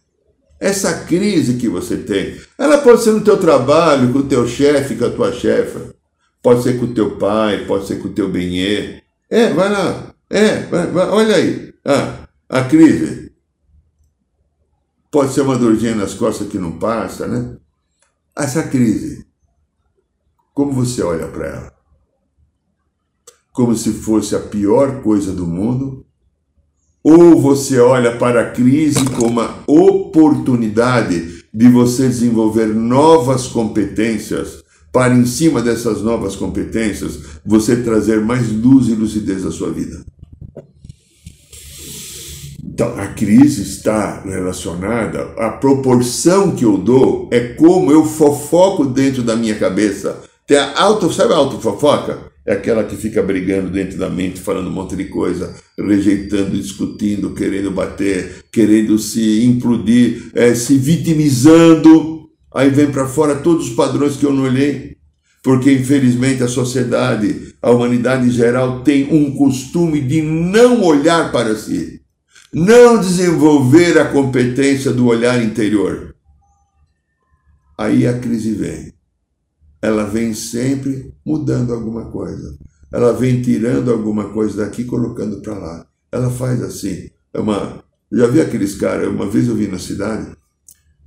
Essa 0.60 1.06
crise 1.06 1.58
que 1.58 1.70
você 1.70 1.98
tem, 1.98 2.39
ela 2.58 2.80
pode 2.80 3.04
ser 3.04 3.12
no 3.12 3.24
teu 3.24 3.38
trabalho, 3.39 4.12
com 4.12 4.20
o 4.20 4.28
teu 4.28 4.48
chefe, 4.48 4.96
com 4.96 5.06
a 5.06 5.12
tua 5.12 5.32
chefa, 5.32 5.93
pode 6.41 6.63
ser 6.63 6.80
com 6.80 6.86
o 6.86 6.93
teu 6.93 7.17
pai, 7.17 7.65
pode 7.65 7.86
ser 7.86 8.02
com 8.02 8.08
o 8.08 8.13
teu 8.13 8.30
benê. 8.30 9.04
É, 9.30 9.54
vai 9.54 9.72
lá, 9.72 10.15
é, 10.30 10.62
vai, 10.63 10.88
vai, 10.88 11.10
olha 11.10 11.36
aí, 11.36 11.74
ah, 11.86 12.28
a 12.50 12.63
crise. 12.63 13.32
Pode 15.12 15.32
ser 15.34 15.41
uma 15.41 15.58
dorzinha 15.58 15.96
nas 15.96 16.13
costas 16.15 16.48
que 16.48 16.58
não 16.58 16.80
passa, 16.80 17.28
né? 17.28 17.58
Essa 18.36 18.63
crise, 18.63 19.28
como 20.54 20.74
você 20.74 21.04
olha 21.04 21.28
para 21.28 21.48
ela? 21.48 21.74
Como 23.54 23.76
se 23.76 23.91
fosse 23.93 24.36
a 24.36 24.39
pior 24.39 25.02
coisa 25.04 25.32
do 25.34 25.46
mundo? 25.46 26.07
Ou 27.10 27.39
você 27.39 27.80
olha 27.80 28.17
para 28.17 28.41
a 28.41 28.52
crise 28.52 29.06
como 29.12 29.39
uma 29.39 29.63
oportunidade 29.65 31.46
de 31.54 31.70
você 31.70 32.06
desenvolver 32.06 32.65
novas 32.67 33.48
competências, 33.48 34.62
para 34.91 35.15
em 35.15 35.26
cima 35.26 35.62
dessas 35.62 36.02
novas 36.02 36.36
competências 36.36 37.17
você 37.46 37.78
trazer 37.78 38.20
mais 38.20 38.52
luz 38.52 38.89
e 38.89 38.91
lucidez 38.91 39.46
à 39.46 39.52
sua 39.52 39.72
vida? 39.72 40.04
Então, 42.62 42.93
a 43.00 43.08
crise 43.08 43.62
está 43.62 44.24
relacionada 44.24 45.34
à 45.38 45.52
proporção 45.52 46.52
que 46.52 46.65
eu 46.65 46.78
dou, 46.78 47.30
é 47.32 47.39
como 47.54 47.89
eu 47.89 48.04
fofoco 48.04 48.84
dentro 48.84 49.24
da 49.24 49.34
minha 49.34 49.56
cabeça. 49.56 50.24
Tem 50.46 50.58
a 50.58 50.78
auto, 50.82 51.10
sabe 51.13 51.32
a 51.32 51.38
autofofoca? 51.38 52.26
É 52.47 52.53
aquela 52.53 52.83
que 52.83 52.95
fica 52.95 53.21
brigando 53.21 53.69
dentro 53.69 53.97
da 53.97 54.10
mente, 54.10 54.39
falando 54.39 54.67
um 54.69 54.73
monte 54.73 54.95
de 54.95 55.05
coisa, 55.05 55.53
rejeitando, 55.77 56.51
discutindo, 56.51 57.33
querendo 57.33 57.71
bater, 57.71 58.45
querendo 58.51 58.97
se 58.97 59.43
implodir, 59.43 60.31
é, 60.33 60.55
se 60.55 60.77
vitimizando. 60.77 62.29
Aí 62.55 62.69
vem 62.69 62.89
para 62.89 63.05
fora 63.05 63.36
todos 63.36 63.67
os 63.67 63.75
padrões 63.75 64.15
que 64.15 64.25
eu 64.25 64.33
não 64.33 64.43
olhei. 64.43 64.95
Porque, 65.43 65.71
infelizmente, 65.71 66.41
a 66.41 66.47
sociedade, 66.47 67.53
a 67.62 67.69
humanidade 67.69 68.27
em 68.27 68.31
geral, 68.31 68.81
tem 68.81 69.13
um 69.13 69.36
costume 69.36 69.99
de 69.99 70.21
não 70.21 70.83
olhar 70.83 71.31
para 71.31 71.55
si 71.55 71.97
não 72.53 72.99
desenvolver 72.99 73.99
a 73.99 74.12
competência 74.12 74.91
do 74.91 75.05
olhar 75.05 75.43
interior. 75.43 76.15
Aí 77.77 78.07
a 78.07 78.17
crise 78.17 78.53
vem. 78.53 78.96
Ela 79.81 80.03
vem 80.05 80.33
sempre 80.33 81.13
mudando 81.25 81.73
alguma 81.73 82.05
coisa. 82.05 82.57
Ela 82.91 83.13
vem 83.13 83.41
tirando 83.41 83.91
alguma 83.91 84.29
coisa 84.29 84.65
daqui 84.65 84.83
colocando 84.83 85.41
para 85.41 85.57
lá. 85.57 85.85
Ela 86.11 86.29
faz 86.29 86.61
assim. 86.61 87.09
É 87.33 87.39
uma, 87.39 87.83
já 88.11 88.27
vi 88.27 88.39
aqueles 88.41 88.75
caras, 88.75 89.07
uma 89.09 89.29
vez 89.29 89.47
eu 89.47 89.55
vi 89.55 89.67
na 89.67 89.77
cidade, 89.77 90.27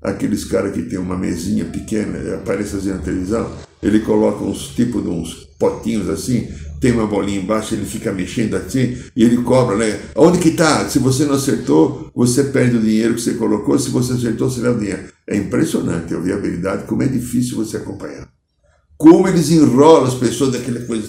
aqueles 0.02 0.44
caras 0.44 0.72
que 0.72 0.82
tem 0.82 0.98
uma 0.98 1.16
mesinha 1.16 1.64
pequena, 1.64 2.34
aparece 2.34 2.76
assim 2.76 2.90
na 2.90 2.98
televisão, 2.98 3.50
ele 3.82 4.00
coloca 4.00 4.44
uns 4.44 4.68
tipo 4.68 5.00
de 5.00 5.08
uns 5.08 5.48
potinhos 5.58 6.08
assim, 6.08 6.48
tem 6.80 6.92
uma 6.92 7.06
bolinha 7.06 7.40
embaixo, 7.40 7.74
ele 7.74 7.84
fica 7.84 8.12
mexendo 8.12 8.54
assim 8.54 8.96
e 9.14 9.22
ele 9.22 9.42
cobra, 9.42 9.76
né? 9.76 10.00
Onde 10.16 10.38
que 10.38 10.52
tá? 10.52 10.88
Se 10.88 10.98
você 10.98 11.24
não 11.24 11.34
acertou, 11.34 12.10
você 12.14 12.44
perde 12.44 12.76
o 12.76 12.80
dinheiro 12.80 13.14
que 13.14 13.20
você 13.20 13.34
colocou, 13.34 13.78
se 13.78 13.90
você 13.90 14.14
acertou, 14.14 14.50
você 14.50 14.60
leva 14.60 14.76
o 14.76 14.80
dinheiro. 14.80 15.04
É 15.26 15.36
impressionante 15.36 16.14
a 16.14 16.18
viabilidade, 16.18 16.86
como 16.86 17.02
é 17.02 17.06
difícil 17.06 17.56
você 17.56 17.76
acompanhar. 17.76 18.28
Como 19.00 19.26
eles 19.26 19.48
enrolam 19.48 20.04
as 20.04 20.14
pessoas 20.14 20.52
daquela 20.52 20.84
coisa. 20.84 21.08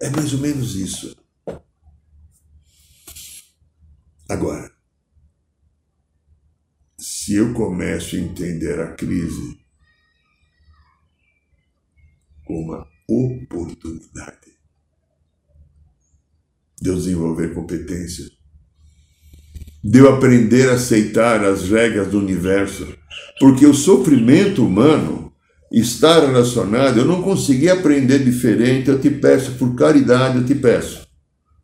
É 0.00 0.08
mais 0.08 0.32
ou 0.32 0.38
menos 0.38 0.74
isso. 0.74 1.14
Agora, 4.26 4.72
se 6.98 7.34
eu 7.34 7.52
começo 7.52 8.16
a 8.16 8.18
entender 8.18 8.80
a 8.80 8.94
crise 8.94 9.60
como 12.46 12.72
uma 12.72 12.88
oportunidade, 13.06 14.54
de 16.80 16.88
eu 16.88 16.96
desenvolver 16.96 17.52
competência, 17.52 18.30
de 19.84 19.98
eu 19.98 20.10
aprender 20.10 20.70
a 20.70 20.76
aceitar 20.76 21.44
as 21.44 21.68
regras 21.68 22.10
do 22.10 22.18
universo, 22.18 22.96
porque 23.38 23.66
o 23.66 23.74
sofrimento 23.74 24.64
humano 24.64 25.33
está 25.80 26.20
relacionado, 26.20 26.98
eu 26.98 27.04
não 27.04 27.22
consegui 27.22 27.68
aprender 27.68 28.24
diferente, 28.24 28.88
eu 28.88 29.00
te 29.00 29.10
peço, 29.10 29.52
por 29.52 29.74
caridade, 29.74 30.38
eu 30.38 30.44
te 30.44 30.54
peço. 30.54 31.06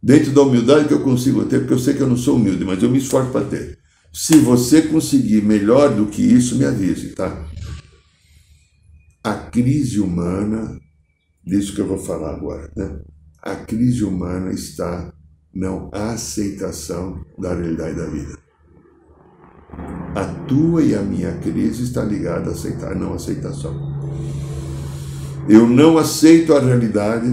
Dentro 0.02 0.32
da 0.32 0.42
humildade 0.42 0.88
que 0.88 0.94
eu 0.94 1.02
consigo 1.02 1.44
ter, 1.44 1.60
porque 1.60 1.74
eu 1.74 1.78
sei 1.78 1.94
que 1.94 2.00
eu 2.00 2.08
não 2.08 2.16
sou 2.16 2.36
humilde, 2.36 2.64
mas 2.64 2.82
eu 2.82 2.90
me 2.90 2.98
esforço 2.98 3.30
para 3.30 3.44
ter. 3.44 3.78
Se 4.12 4.38
você 4.38 4.82
conseguir 4.82 5.42
melhor 5.42 5.94
do 5.94 6.06
que 6.06 6.22
isso, 6.22 6.56
me 6.56 6.64
avise, 6.64 7.10
tá? 7.10 7.46
A 9.22 9.34
crise 9.34 10.00
humana, 10.00 10.80
disso 11.44 11.74
que 11.74 11.80
eu 11.80 11.86
vou 11.86 11.98
falar 11.98 12.34
agora, 12.34 12.70
né? 12.76 12.98
a 13.42 13.56
crise 13.56 14.04
humana 14.04 14.52
está 14.52 15.12
na 15.54 15.88
aceitação 15.92 17.24
da 17.38 17.54
realidade 17.54 17.96
da 17.96 18.06
vida. 18.06 18.38
A 20.14 20.24
tua 20.46 20.82
e 20.82 20.94
a 20.94 21.02
minha 21.02 21.38
crise 21.38 21.84
está 21.84 22.04
ligada 22.04 22.50
a 22.50 22.52
aceitar, 22.52 22.94
não 22.94 23.14
aceitação. 23.14 23.89
Eu 25.52 25.66
não 25.66 25.98
aceito 25.98 26.54
a 26.54 26.60
realidade, 26.60 27.26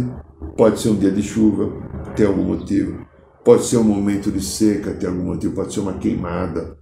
pode 0.58 0.80
ser 0.82 0.90
um 0.90 0.98
dia 0.98 1.12
de 1.12 1.22
chuva, 1.22 1.72
tem 2.16 2.26
algum 2.26 2.46
motivo. 2.46 3.06
Pode 3.46 3.66
ser 3.66 3.78
um 3.78 3.84
momento 3.84 4.32
de 4.32 4.44
seca, 4.44 4.96
tem 4.96 5.08
algum 5.08 5.26
motivo. 5.26 5.54
Pode 5.54 5.72
ser 5.72 5.82
uma 5.82 6.00
queimada. 6.00 6.76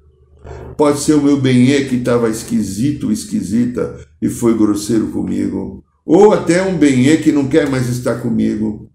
Pode 0.77 0.99
ser 0.99 1.13
o 1.13 1.21
meu 1.21 1.35
benê 1.35 1.83
que 1.89 1.97
estava 1.97 2.29
esquisito, 2.29 3.11
esquisita 3.11 3.99
e 4.21 4.29
foi 4.29 4.57
grosseiro 4.57 5.07
comigo. 5.07 5.83
Ou 6.05 6.31
até 6.31 6.63
um 6.63 6.77
benê 6.77 7.17
que 7.17 7.33
não 7.33 7.49
quer 7.49 7.69
mais 7.69 7.89
estar 7.89 8.21
comigo. 8.21 8.89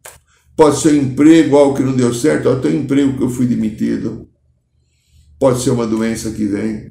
Pode 0.57 0.79
ser 0.79 0.94
um 0.94 1.03
emprego, 1.03 1.59
algo 1.59 1.76
que 1.76 1.83
não 1.83 1.94
deu 1.94 2.14
certo, 2.14 2.48
até 2.48 2.68
um 2.68 2.81
emprego 2.81 3.18
que 3.18 3.22
eu 3.22 3.29
fui 3.29 3.44
demitido. 3.44 4.26
Pode 5.38 5.61
ser 5.61 5.72
uma 5.72 5.87
doença 5.87 6.31
que 6.31 6.46
vem. 6.46 6.90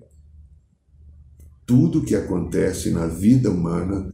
Tudo 1.66 2.04
que 2.04 2.16
acontece 2.16 2.92
na 2.92 3.08
vida 3.08 3.50
humana 3.50 4.14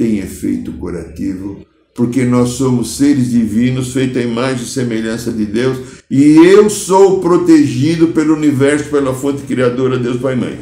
tem 0.00 0.16
efeito 0.16 0.72
curativo, 0.72 1.60
porque 1.94 2.24
nós 2.24 2.50
somos 2.50 2.96
seres 2.96 3.30
divinos 3.30 3.92
feitos 3.92 4.16
à 4.16 4.22
imagem 4.22 4.64
e 4.64 4.66
semelhança 4.66 5.30
de 5.30 5.44
Deus, 5.44 5.76
e 6.10 6.36
eu 6.36 6.70
sou 6.70 7.20
protegido 7.20 8.08
pelo 8.08 8.34
universo, 8.34 8.88
pela 8.88 9.12
fonte 9.12 9.42
criadora, 9.42 9.98
Deus 9.98 10.18
Pai 10.18 10.32
e 10.32 10.36
Mãe. 10.36 10.58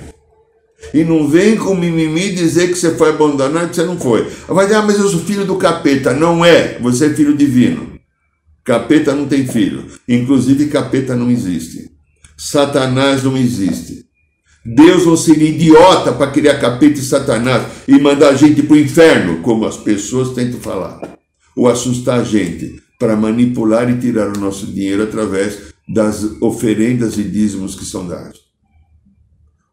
E 0.92 1.04
não 1.04 1.28
vem 1.28 1.56
com 1.56 1.76
mimimi 1.76 2.32
dizer 2.32 2.66
que 2.68 2.74
você 2.74 2.96
foi 2.96 3.10
abandonado, 3.10 3.70
que 3.70 3.76
você 3.76 3.84
não 3.84 3.96
foi. 3.96 4.26
Vai 4.48 4.66
dizer, 4.66 4.78
ah, 4.78 4.82
mas 4.82 4.98
eu 4.98 5.08
sou 5.08 5.20
filho 5.20 5.44
do 5.44 5.56
capeta. 5.56 6.12
Não 6.12 6.44
é, 6.44 6.78
você 6.80 7.06
é 7.06 7.14
filho 7.14 7.36
divino. 7.36 7.98
Capeta 8.64 9.14
não 9.14 9.26
tem 9.26 9.46
filho. 9.46 9.86
Inclusive, 10.08 10.66
capeta 10.66 11.16
não 11.16 11.30
existe. 11.30 11.90
Satanás 12.36 13.24
não 13.24 13.36
existe. 13.36 14.04
Deus 14.74 15.06
não 15.06 15.16
seria 15.16 15.48
idiota 15.48 16.12
para 16.12 16.30
criar 16.30 16.58
capeta 16.58 17.00
e 17.00 17.02
Satanás 17.02 17.66
e 17.88 17.98
mandar 17.98 18.30
a 18.30 18.34
gente 18.34 18.62
para 18.62 18.74
o 18.74 18.78
inferno, 18.78 19.40
como 19.40 19.64
as 19.64 19.78
pessoas 19.78 20.34
tentam 20.34 20.60
falar. 20.60 21.18
Ou 21.56 21.68
assustar 21.68 22.20
a 22.20 22.24
gente 22.24 22.82
para 22.98 23.16
manipular 23.16 23.88
e 23.88 23.98
tirar 23.98 24.28
o 24.28 24.38
nosso 24.38 24.66
dinheiro 24.66 25.04
através 25.04 25.72
das 25.88 26.22
oferendas 26.42 27.16
e 27.16 27.22
dízimos 27.22 27.74
que 27.74 27.84
são 27.84 28.06
dados. 28.06 28.40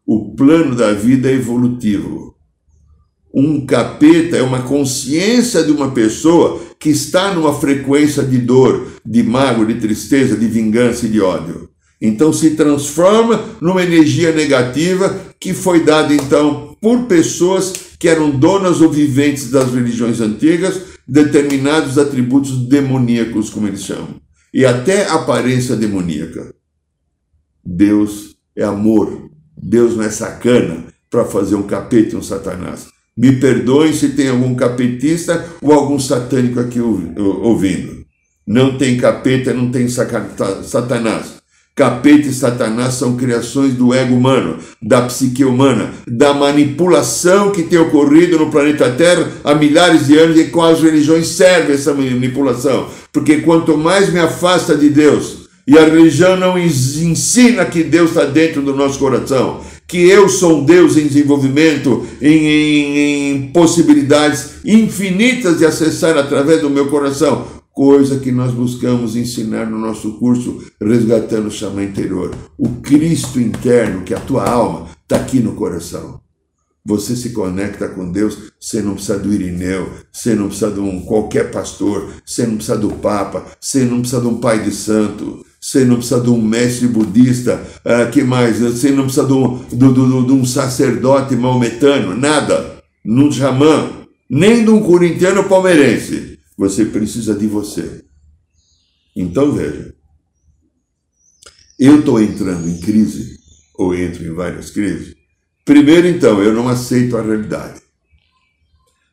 O 0.06 0.34
plano 0.34 0.74
da 0.74 0.94
vida 0.94 1.30
é 1.30 1.34
evolutivo. 1.34 2.34
Um 3.34 3.66
capeta 3.66 4.36
é 4.36 4.42
uma 4.42 4.62
consciência 4.62 5.62
de 5.62 5.72
uma 5.72 5.90
pessoa 5.90 6.58
que 6.80 6.88
está 6.88 7.34
numa 7.34 7.52
frequência 7.52 8.22
de 8.22 8.38
dor, 8.38 8.86
de 9.04 9.22
mágoa, 9.22 9.66
de 9.66 9.74
tristeza, 9.74 10.36
de 10.36 10.46
vingança 10.46 11.04
e 11.04 11.10
de 11.10 11.20
ódio. 11.20 11.68
Então 12.00 12.32
se 12.32 12.50
transforma 12.50 13.42
numa 13.60 13.82
energia 13.82 14.32
negativa 14.32 15.18
que 15.40 15.54
foi 15.54 15.84
dada 15.84 16.14
então 16.14 16.76
por 16.80 17.06
pessoas 17.06 17.72
que 17.98 18.08
eram 18.08 18.30
donas 18.30 18.80
ou 18.80 18.90
viventes 18.90 19.50
das 19.50 19.72
religiões 19.72 20.20
antigas, 20.20 20.82
determinados 21.08 21.98
atributos 21.98 22.68
demoníacos, 22.68 23.48
como 23.48 23.66
eles 23.66 23.82
chamam, 23.82 24.20
e 24.52 24.66
até 24.66 25.08
aparência 25.08 25.76
demoníaca. 25.76 26.54
Deus 27.64 28.36
é 28.54 28.64
amor, 28.64 29.30
Deus 29.56 29.96
não 29.96 30.04
é 30.04 30.10
sacana 30.10 30.84
para 31.10 31.24
fazer 31.24 31.54
um 31.54 31.62
capeta 31.62 32.14
e 32.14 32.18
um 32.18 32.22
satanás. 32.22 32.88
Me 33.16 33.40
perdoem 33.40 33.94
se 33.94 34.10
tem 34.10 34.28
algum 34.28 34.54
capetista 34.54 35.46
ou 35.62 35.72
algum 35.72 35.98
satânico 35.98 36.60
aqui 36.60 36.78
ouvindo. 36.80 38.04
Não 38.46 38.76
tem 38.76 38.98
capeta, 38.98 39.54
não 39.54 39.70
tem 39.70 39.88
satanás. 39.88 41.35
Capeta 41.76 42.28
e 42.28 42.32
Satanás 42.32 42.94
são 42.94 43.16
criações 43.16 43.74
do 43.74 43.92
ego 43.92 44.14
humano, 44.14 44.56
da 44.80 45.02
psique 45.02 45.44
humana, 45.44 45.92
da 46.08 46.32
manipulação 46.32 47.50
que 47.50 47.64
tem 47.64 47.78
ocorrido 47.78 48.38
no 48.38 48.50
planeta 48.50 48.90
Terra 48.92 49.30
há 49.44 49.54
milhares 49.54 50.06
de 50.06 50.16
anos 50.16 50.38
e 50.38 50.44
com 50.44 50.62
as 50.62 50.80
religiões 50.80 51.28
serve 51.28 51.74
essa 51.74 51.92
manipulação. 51.92 52.88
Porque 53.12 53.42
quanto 53.42 53.76
mais 53.76 54.10
me 54.10 54.18
afasta 54.18 54.74
de 54.74 54.88
Deus, 54.88 55.46
e 55.68 55.76
a 55.76 55.84
religião 55.84 56.34
não 56.36 56.56
ensina 56.56 57.64
que 57.66 57.82
Deus 57.82 58.10
está 58.10 58.24
dentro 58.24 58.62
do 58.62 58.74
nosso 58.74 58.98
coração, 58.98 59.60
que 59.86 59.98
eu 60.08 60.28
sou 60.28 60.60
um 60.60 60.64
Deus 60.64 60.96
em 60.96 61.06
desenvolvimento, 61.06 62.06
em, 62.22 62.46
em, 62.46 62.98
em, 62.98 63.42
possibilidades 63.48 64.64
infinitas 64.64 65.58
de 65.58 65.66
acessar 65.66 66.16
através 66.16 66.60
do 66.60 66.70
meu 66.70 66.86
coração, 66.86 67.46
coisa 67.76 68.18
que 68.18 68.32
nós 68.32 68.54
buscamos 68.54 69.16
ensinar 69.16 69.66
no 69.66 69.78
nosso 69.78 70.14
curso 70.14 70.64
Resgatando 70.80 71.48
o 71.48 71.50
Chama 71.50 71.84
Interior. 71.84 72.34
O 72.56 72.70
Cristo 72.80 73.38
interno, 73.38 74.02
que 74.02 74.14
é 74.14 74.16
a 74.16 74.20
tua 74.20 74.48
alma, 74.48 74.88
está 75.02 75.16
aqui 75.16 75.40
no 75.40 75.52
coração. 75.52 76.18
Você 76.86 77.14
se 77.14 77.30
conecta 77.30 77.86
com 77.88 78.10
Deus, 78.10 78.50
você 78.58 78.80
não 78.80 78.94
precisa 78.94 79.18
do 79.18 79.30
Irineu, 79.30 79.90
você 80.10 80.34
não 80.34 80.46
precisa 80.46 80.70
de 80.70 80.80
um 80.80 81.02
qualquer 81.02 81.50
pastor, 81.50 82.08
você 82.24 82.46
não 82.46 82.54
precisa 82.56 82.78
do 82.78 82.88
Papa, 82.94 83.44
você 83.60 83.84
não 83.84 84.00
precisa 84.00 84.22
de 84.22 84.26
um 84.28 84.38
pai 84.38 84.62
de 84.62 84.70
santo, 84.70 85.44
você 85.60 85.84
não 85.84 85.96
precisa 85.96 86.20
de 86.20 86.30
um 86.30 86.40
mestre 86.40 86.88
budista, 86.88 87.62
uh, 87.84 88.10
que 88.10 88.22
mais? 88.22 88.60
Você 88.60 88.90
não 88.90 89.04
precisa 89.04 89.26
de 89.26 89.34
um, 89.34 89.58
de, 89.68 89.76
de, 89.76 90.26
de 90.26 90.32
um 90.32 90.46
sacerdote 90.46 91.36
maometano, 91.36 92.16
nada. 92.16 92.76
Num 93.04 93.30
xamã, 93.30 93.90
nem 94.30 94.64
de 94.64 94.70
um 94.70 94.80
corintiano 94.80 95.44
palmeirense. 95.44 96.35
Você 96.56 96.86
precisa 96.86 97.34
de 97.34 97.46
você. 97.46 98.04
Então 99.14 99.52
veja, 99.52 99.94
eu 101.78 102.00
estou 102.00 102.20
entrando 102.20 102.68
em 102.68 102.80
crise, 102.80 103.38
ou 103.74 103.94
entro 103.94 104.24
em 104.24 104.34
várias 104.34 104.70
crises. 104.70 105.14
Primeiro, 105.64 106.06
então, 106.06 106.42
eu 106.42 106.54
não 106.54 106.68
aceito 106.68 107.16
a 107.16 107.22
realidade. 107.22 107.82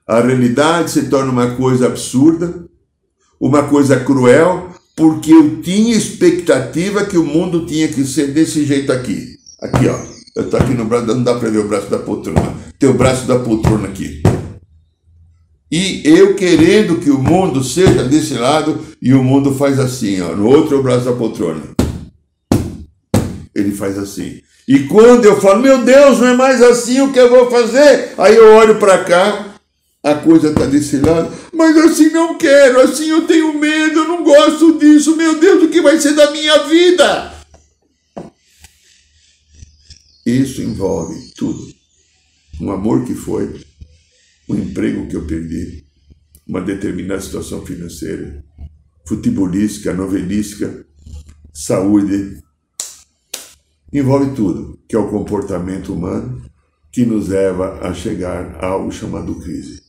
A 0.07 0.21
realidade 0.21 0.91
se 0.91 1.09
torna 1.09 1.31
uma 1.31 1.55
coisa 1.55 1.87
absurda, 1.87 2.67
uma 3.39 3.63
coisa 3.63 3.99
cruel, 3.99 4.73
porque 4.95 5.31
eu 5.31 5.61
tinha 5.61 5.95
expectativa 5.95 7.05
que 7.05 7.17
o 7.17 7.25
mundo 7.25 7.65
tinha 7.65 7.87
que 7.87 8.05
ser 8.05 8.33
desse 8.33 8.65
jeito 8.65 8.91
aqui. 8.91 9.37
Aqui, 9.61 9.87
ó. 9.87 9.99
Eu 10.35 10.45
estou 10.45 10.59
aqui 10.59 10.73
no 10.73 10.85
braço, 10.85 11.07
não 11.07 11.23
dá 11.23 11.37
para 11.37 11.49
ver 11.49 11.59
o 11.59 11.67
braço 11.67 11.89
da 11.89 11.99
poltrona. 11.99 12.55
Tem 12.79 12.89
o 12.89 12.93
braço 12.93 13.27
da 13.27 13.39
poltrona 13.39 13.87
aqui. 13.87 14.21
E 15.75 16.03
eu 16.05 16.35
querendo 16.35 16.99
que 16.99 17.09
o 17.09 17.17
mundo 17.17 17.63
seja 17.63 18.03
desse 18.03 18.35
lado, 18.35 18.79
e 19.01 19.11
o 19.11 19.23
mundo 19.23 19.55
faz 19.55 19.79
assim, 19.79 20.21
ó. 20.21 20.35
No 20.35 20.47
outro 20.47 20.83
braço 20.83 21.05
da 21.05 21.13
poltrona. 21.13 21.63
Ele 23.55 23.71
faz 23.71 23.97
assim. 23.97 24.39
E 24.67 24.81
quando 24.81 25.25
eu 25.25 25.41
falo, 25.41 25.63
meu 25.63 25.83
Deus, 25.83 26.19
não 26.19 26.27
é 26.27 26.35
mais 26.35 26.61
assim 26.61 27.01
o 27.01 27.11
que 27.11 27.17
eu 27.17 27.27
vou 27.27 27.49
fazer, 27.49 28.13
aí 28.19 28.35
eu 28.35 28.53
olho 28.53 28.77
para 28.77 29.03
cá, 29.03 29.55
a 30.03 30.13
coisa 30.13 30.49
está 30.49 30.67
desse 30.67 30.97
lado, 30.97 31.35
mas 31.51 31.75
assim 31.75 32.11
não 32.11 32.37
quero, 32.37 32.79
assim 32.79 33.09
eu 33.09 33.25
tenho 33.25 33.59
medo, 33.59 34.01
eu 34.01 34.07
não 34.07 34.23
gosto 34.23 34.77
disso, 34.77 35.17
meu 35.17 35.39
Deus, 35.39 35.63
o 35.63 35.69
que 35.69 35.81
vai 35.81 35.99
ser 35.99 36.13
da 36.13 36.29
minha 36.29 36.65
vida? 36.65 37.33
Isso 40.23 40.61
envolve 40.61 41.33
tudo. 41.35 41.65
Um 42.61 42.71
amor 42.71 43.05
que 43.05 43.15
foi, 43.15 43.62
emprego 44.57 45.07
que 45.07 45.15
eu 45.15 45.25
perdi, 45.25 45.85
uma 46.47 46.61
determinada 46.61 47.21
situação 47.21 47.65
financeira, 47.65 48.43
futebolística, 49.07 49.93
novelística, 49.93 50.85
saúde. 51.53 52.41
Envolve 53.91 54.35
tudo, 54.35 54.79
que 54.87 54.95
é 54.95 54.99
o 54.99 55.09
comportamento 55.09 55.93
humano 55.93 56.41
que 56.91 57.05
nos 57.05 57.29
leva 57.29 57.79
a 57.79 57.93
chegar 57.93 58.55
a 58.63 58.67
algo 58.67 58.91
chamado 58.91 59.35
crise. 59.39 59.81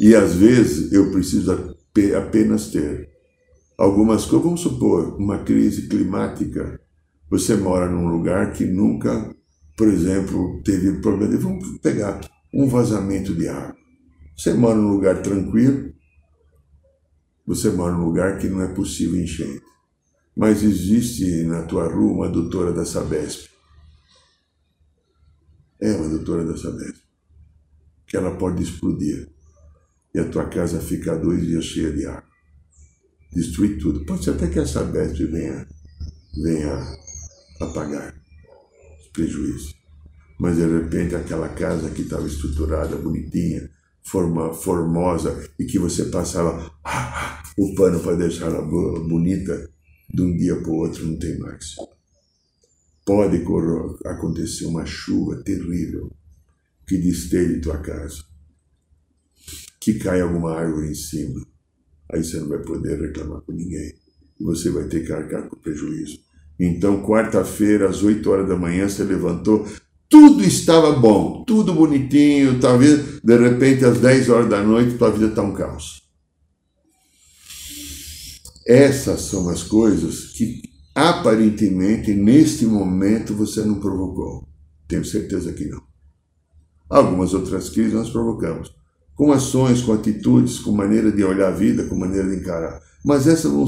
E 0.00 0.14
às 0.14 0.34
vezes 0.34 0.92
eu 0.92 1.10
preciso 1.10 1.76
apenas 2.16 2.68
ter 2.70 3.08
algumas 3.76 4.24
coisas. 4.24 4.44
Vamos 4.44 4.60
supor, 4.60 5.16
uma 5.18 5.38
crise 5.38 5.88
climática. 5.88 6.80
Você 7.30 7.56
mora 7.56 7.88
num 7.88 8.08
lugar 8.08 8.52
que 8.52 8.64
nunca, 8.64 9.34
por 9.76 9.88
exemplo, 9.88 10.62
teve 10.64 11.00
problema. 11.00 11.36
Vamos 11.36 11.78
pegar 11.78 12.20
um 12.52 12.66
vazamento 12.66 13.34
de 13.34 13.48
água. 13.48 13.76
Você 14.36 14.54
mora 14.54 14.76
num 14.76 14.92
lugar 14.92 15.22
tranquilo, 15.22 15.92
você 17.46 17.70
mora 17.70 17.92
num 17.92 18.04
lugar 18.04 18.38
que 18.38 18.48
não 18.48 18.62
é 18.62 18.68
possível 18.74 19.20
enchente. 19.20 19.62
Mas 20.36 20.62
existe 20.62 21.42
na 21.44 21.62
tua 21.62 21.88
rua 21.88 22.12
uma 22.12 22.28
doutora 22.28 22.72
da 22.72 22.84
Sabesp. 22.84 23.48
É 25.80 25.92
uma 25.92 26.08
doutora 26.08 26.44
da 26.44 26.56
Sabesp. 26.56 27.02
Que 28.06 28.16
ela 28.16 28.36
pode 28.36 28.62
explodir 28.62 29.28
e 30.14 30.18
a 30.18 30.28
tua 30.28 30.48
casa 30.48 30.80
fica 30.80 31.16
dois 31.16 31.46
dias 31.46 31.64
cheia 31.64 31.92
de 31.92 32.06
água. 32.06 32.28
Destruir 33.32 33.78
tudo. 33.78 34.04
Pode 34.04 34.24
ser 34.24 34.30
até 34.30 34.48
que 34.48 34.58
essa 34.58 34.82
besta 34.84 35.26
venha, 35.26 35.68
venha 36.42 36.96
apagar 37.60 38.14
os 39.00 39.08
prejuízos. 39.08 39.77
Mas 40.38 40.56
de 40.56 40.66
repente 40.66 41.14
aquela 41.14 41.48
casa 41.48 41.90
que 41.90 42.02
estava 42.02 42.26
estruturada, 42.26 42.96
bonitinha, 42.96 43.68
forma, 44.02 44.52
formosa, 44.52 45.48
e 45.58 45.64
que 45.64 45.78
você 45.78 46.04
passava 46.06 46.72
ah, 46.84 47.42
ah, 47.42 47.42
o 47.56 47.74
pano 47.74 48.00
para 48.00 48.16
deixar 48.16 48.46
ela 48.46 48.62
bonita, 48.62 49.68
de 50.12 50.22
um 50.22 50.36
dia 50.36 50.56
para 50.56 50.70
o 50.70 50.76
outro 50.76 51.04
não 51.04 51.18
tem 51.18 51.38
mais. 51.38 51.74
Pode 53.04 53.42
acontecer 54.04 54.66
uma 54.66 54.86
chuva 54.86 55.42
terrível 55.42 56.10
que 56.86 56.96
destelhe 56.96 57.60
tua 57.60 57.78
casa 57.78 58.28
que 59.88 59.94
cai 59.94 60.20
alguma 60.20 60.54
árvore 60.54 60.90
em 60.90 60.94
cima. 60.94 61.40
Aí 62.12 62.22
você 62.22 62.38
não 62.38 62.48
vai 62.48 62.58
poder 62.58 63.00
reclamar 63.00 63.40
com 63.40 63.52
ninguém. 63.52 63.94
E 64.38 64.44
você 64.44 64.70
vai 64.70 64.84
ter 64.84 65.04
que 65.04 65.12
arcar 65.12 65.48
com 65.48 65.56
prejuízo. 65.56 66.18
Então, 66.60 67.02
quarta-feira, 67.02 67.88
às 67.88 68.02
8 68.02 68.28
horas 68.28 68.48
da 68.48 68.56
manhã, 68.56 68.88
você 68.88 69.02
levantou, 69.02 69.66
tudo 70.08 70.42
estava 70.42 70.92
bom, 70.92 71.44
tudo 71.44 71.74
bonitinho, 71.74 72.58
talvez, 72.60 73.20
de 73.22 73.36
repente, 73.36 73.84
às 73.84 73.98
10 73.98 74.28
horas 74.30 74.48
da 74.48 74.62
noite, 74.62 74.96
tua 74.96 75.10
vida 75.10 75.26
está 75.26 75.42
um 75.42 75.52
caos. 75.52 76.02
Essas 78.66 79.22
são 79.22 79.48
as 79.48 79.62
coisas 79.62 80.32
que, 80.32 80.62
aparentemente, 80.94 82.12
neste 82.14 82.66
momento, 82.66 83.34
você 83.34 83.62
não 83.62 83.80
provocou. 83.80 84.46
Tenho 84.86 85.04
certeza 85.04 85.52
que 85.52 85.66
não. 85.66 85.82
Algumas 86.88 87.34
outras 87.34 87.68
crises 87.68 87.92
nós 87.92 88.10
provocamos 88.10 88.76
com 89.18 89.32
ações, 89.32 89.82
com 89.82 89.92
atitudes, 89.92 90.60
com 90.60 90.70
maneira 90.70 91.10
de 91.10 91.24
olhar 91.24 91.48
a 91.48 91.50
vida, 91.50 91.84
com 91.84 91.96
maneira 91.96 92.28
de 92.28 92.36
encarar. 92.36 92.80
Mas 93.04 93.26
essas 93.26 93.50
vão 93.50 93.66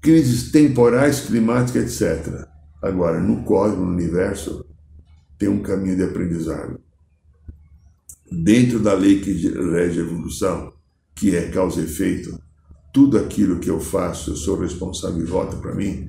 crises 0.00 0.52
temporais, 0.52 1.22
climáticas, 1.22 2.00
etc. 2.00 2.46
Agora, 2.80 3.20
no 3.20 3.42
cosmos, 3.42 3.80
no 3.80 3.92
universo, 3.92 4.64
tem 5.42 5.48
um 5.48 5.60
caminho 5.60 5.96
de 5.96 6.04
aprendizado. 6.04 6.78
Dentro 8.30 8.78
da 8.78 8.94
lei 8.94 9.20
que 9.20 9.32
rege 9.32 9.98
a 9.98 10.04
evolução, 10.04 10.72
que 11.16 11.34
é 11.34 11.48
causa 11.48 11.80
e 11.80 11.84
efeito, 11.84 12.40
tudo 12.94 13.18
aquilo 13.18 13.58
que 13.58 13.68
eu 13.68 13.80
faço, 13.80 14.30
eu 14.30 14.36
sou 14.36 14.56
responsável 14.56 15.20
e 15.20 15.26
volta 15.26 15.56
para 15.56 15.74
mim. 15.74 16.08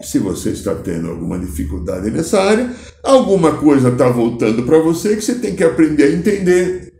Se 0.00 0.18
você 0.18 0.52
está 0.52 0.74
tendo 0.74 1.10
alguma 1.10 1.38
dificuldade 1.38 2.10
nessa 2.10 2.40
área, 2.40 2.74
alguma 3.02 3.58
coisa 3.58 3.90
está 3.90 4.08
voltando 4.08 4.62
para 4.62 4.78
você 4.78 5.14
que 5.14 5.22
você 5.22 5.34
tem 5.34 5.54
que 5.54 5.62
aprender 5.62 6.04
a 6.04 6.12
entender 6.12 6.94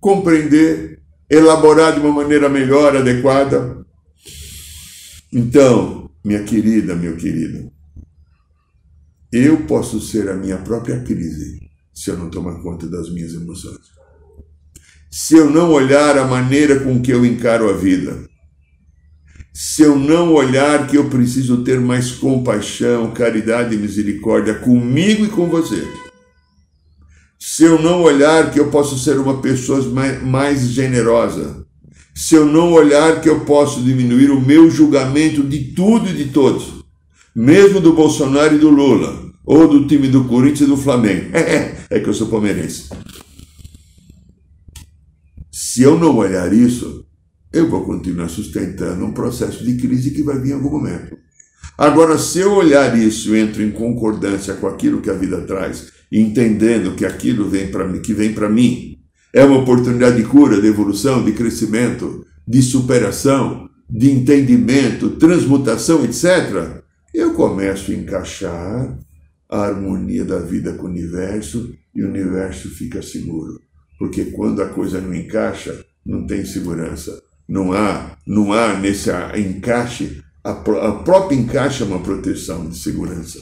compreender, 0.00 1.00
elaborar 1.28 1.92
de 1.92 2.00
uma 2.00 2.12
maneira 2.12 2.48
melhor, 2.48 2.96
adequada. 2.96 3.84
Então, 5.32 6.08
minha 6.24 6.42
querida, 6.44 6.94
meu 6.94 7.16
querido, 7.16 7.70
eu 9.32 9.66
posso 9.66 10.00
ser 10.00 10.28
a 10.28 10.34
minha 10.34 10.56
própria 10.58 11.00
crise 11.00 11.58
se 11.94 12.10
eu 12.10 12.16
não 12.16 12.30
tomar 12.30 12.62
conta 12.62 12.86
das 12.86 13.10
minhas 13.10 13.34
emoções. 13.34 13.98
se 15.10 15.34
eu 15.34 15.50
não 15.50 15.72
olhar 15.72 16.16
a 16.16 16.26
maneira 16.26 16.80
com 16.80 17.00
que 17.00 17.10
eu 17.10 17.24
encaro 17.24 17.68
a 17.70 17.72
vida, 17.72 18.28
se 19.52 19.82
eu 19.82 19.98
não 19.98 20.32
olhar 20.32 20.86
que 20.86 20.96
eu 20.96 21.08
preciso 21.08 21.64
ter 21.64 21.80
mais 21.80 22.12
compaixão, 22.12 23.10
caridade 23.10 23.74
e 23.74 23.78
misericórdia 23.78 24.54
comigo 24.54 25.24
e 25.24 25.28
com 25.28 25.48
você, 25.48 25.82
se 27.38 27.64
eu 27.64 27.80
não 27.80 28.02
olhar 28.02 28.52
que 28.52 28.60
eu 28.60 28.70
posso 28.70 28.98
ser 28.98 29.18
uma 29.18 29.40
pessoa 29.40 29.82
mais, 29.88 30.22
mais 30.22 30.60
generosa, 30.68 31.66
se 32.14 32.34
eu 32.34 32.46
não 32.46 32.72
olhar 32.72 33.20
que 33.20 33.28
eu 33.28 33.40
posso 33.40 33.82
diminuir 33.82 34.30
o 34.30 34.40
meu 34.40 34.70
julgamento 34.70 35.42
de 35.42 35.72
tudo 35.72 36.08
e 36.08 36.12
de 36.12 36.26
todos, 36.26 36.77
mesmo 37.38 37.80
do 37.80 37.92
Bolsonaro 37.92 38.56
e 38.56 38.58
do 38.58 38.68
Lula, 38.68 39.16
ou 39.46 39.68
do 39.68 39.86
time 39.86 40.08
do 40.08 40.24
Corinthians 40.24 40.62
e 40.62 40.66
do 40.66 40.76
Flamengo. 40.76 41.30
É, 41.38 41.40
é, 41.40 41.76
é 41.88 42.00
que 42.00 42.08
eu 42.08 42.14
sou 42.14 42.26
palmeirense. 42.26 42.88
Se 45.48 45.82
eu 45.82 45.96
não 45.96 46.16
olhar 46.16 46.52
isso, 46.52 47.06
eu 47.52 47.70
vou 47.70 47.84
continuar 47.84 48.28
sustentando 48.28 49.04
um 49.04 49.12
processo 49.12 49.64
de 49.64 49.76
crise 49.76 50.10
que 50.10 50.24
vai 50.24 50.40
vir 50.40 50.50
em 50.50 50.54
algum 50.54 50.70
momento. 50.70 51.16
Agora, 51.78 52.18
se 52.18 52.40
eu 52.40 52.54
olhar 52.54 52.98
isso 52.98 53.36
e 53.36 53.38
entro 53.38 53.62
em 53.62 53.70
concordância 53.70 54.54
com 54.54 54.66
aquilo 54.66 55.00
que 55.00 55.08
a 55.08 55.14
vida 55.14 55.40
traz, 55.42 55.92
entendendo 56.10 56.96
que 56.96 57.06
aquilo 57.06 57.48
vem 57.48 57.70
para 57.70 57.86
mim, 57.86 58.02
que 58.02 58.12
vem 58.12 58.32
para 58.32 58.50
mim, 58.50 58.98
é 59.32 59.44
uma 59.44 59.58
oportunidade 59.58 60.16
de 60.16 60.24
cura, 60.24 60.60
de 60.60 60.66
evolução, 60.66 61.24
de 61.24 61.30
crescimento, 61.30 62.26
de 62.46 62.60
superação, 62.62 63.68
de 63.88 64.10
entendimento, 64.10 65.10
transmutação, 65.10 66.04
etc. 66.04 66.82
Começo 67.38 67.92
a 67.92 67.94
encaixar 67.94 68.98
a 69.48 69.60
harmonia 69.60 70.24
da 70.24 70.40
vida 70.40 70.72
com 70.72 70.88
o 70.88 70.90
universo 70.90 71.72
e 71.94 72.02
o 72.02 72.08
universo 72.08 72.68
fica 72.68 73.00
seguro. 73.00 73.60
Porque 73.96 74.24
quando 74.32 74.60
a 74.60 74.68
coisa 74.68 75.00
não 75.00 75.14
encaixa, 75.14 75.86
não 76.04 76.26
tem 76.26 76.44
segurança. 76.44 77.22
Não 77.48 77.72
há, 77.72 78.18
não 78.26 78.52
há 78.52 78.76
nesse 78.76 79.10
encaixe, 79.36 80.20
a, 80.42 80.50
a 80.50 80.92
própria 81.04 81.36
encaixe 81.36 81.84
é 81.84 81.86
uma 81.86 82.00
proteção 82.00 82.68
de 82.68 82.76
segurança. 82.76 83.40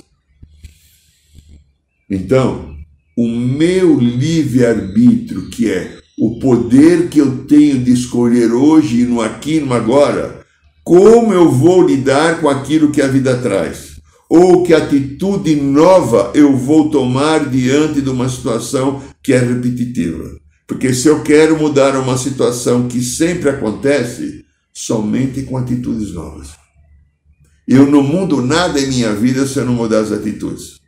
Então, 2.11 2.77
o 3.17 3.27
meu 3.27 3.99
livre-arbítrio, 3.99 5.49
que 5.49 5.71
é 5.73 5.99
o 6.19 6.39
poder 6.39 7.09
que 7.09 7.19
eu 7.19 7.47
tenho 7.47 7.83
de 7.83 7.95
escolher 7.95 8.53
hoje, 8.53 9.07
no 9.07 9.23
aqui 9.23 9.55
e 9.57 9.61
no 9.61 9.73
agora, 9.73 10.45
como 10.87 11.33
eu 11.33 11.51
vou 11.51 11.85
lidar 11.85 12.41
com 12.41 12.49
aquilo 12.49 12.93
que 12.93 13.03
a 13.03 13.09
vida 13.09 13.37
traz 13.39 13.97
ou 14.31 14.63
que 14.63 14.73
atitude 14.73 15.57
nova 15.57 16.31
eu 16.33 16.57
vou 16.57 16.91
tomar 16.91 17.51
diante 17.51 18.01
de 18.01 18.09
uma 18.09 18.29
situação 18.29 19.03
que 19.21 19.33
é 19.33 19.39
repetitiva. 19.39 20.31
Porque 20.65 20.95
se 20.95 21.09
eu 21.09 21.25
quero 21.25 21.59
mudar 21.59 21.99
uma 21.99 22.17
situação 22.17 22.87
que 22.87 23.03
sempre 23.03 23.49
acontece, 23.49 24.45
somente 24.73 25.43
com 25.43 25.57
atitudes 25.57 26.13
novas. 26.15 26.51
Eu 27.67 27.91
não 27.91 28.01
mudo 28.05 28.41
nada 28.41 28.79
em 28.79 28.87
minha 28.87 29.13
vida 29.13 29.45
se 29.45 29.59
eu 29.59 29.65
não 29.65 29.75
mudar 29.75 29.99
as 29.99 30.13
atitudes. 30.13 30.79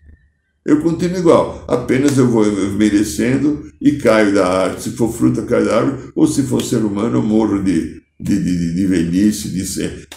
Eu 0.64 0.80
continuo 0.80 1.18
igual, 1.18 1.64
apenas 1.66 2.16
eu 2.16 2.28
vou 2.28 2.44
merecendo 2.76 3.68
e 3.80 3.92
caio 3.92 4.32
da 4.32 4.46
árvore. 4.46 4.80
Se 4.80 4.90
for 4.90 5.12
fruta, 5.12 5.42
caio 5.42 5.64
da 5.64 5.76
árvore, 5.78 6.12
ou 6.14 6.28
se 6.28 6.44
for 6.44 6.62
ser 6.62 6.84
humano, 6.84 7.16
eu 7.18 7.22
morro 7.22 7.60
de, 7.60 8.00
de, 8.18 8.42
de, 8.42 8.74
de 8.74 8.86
velhice, 8.86 9.48
de 9.48 9.64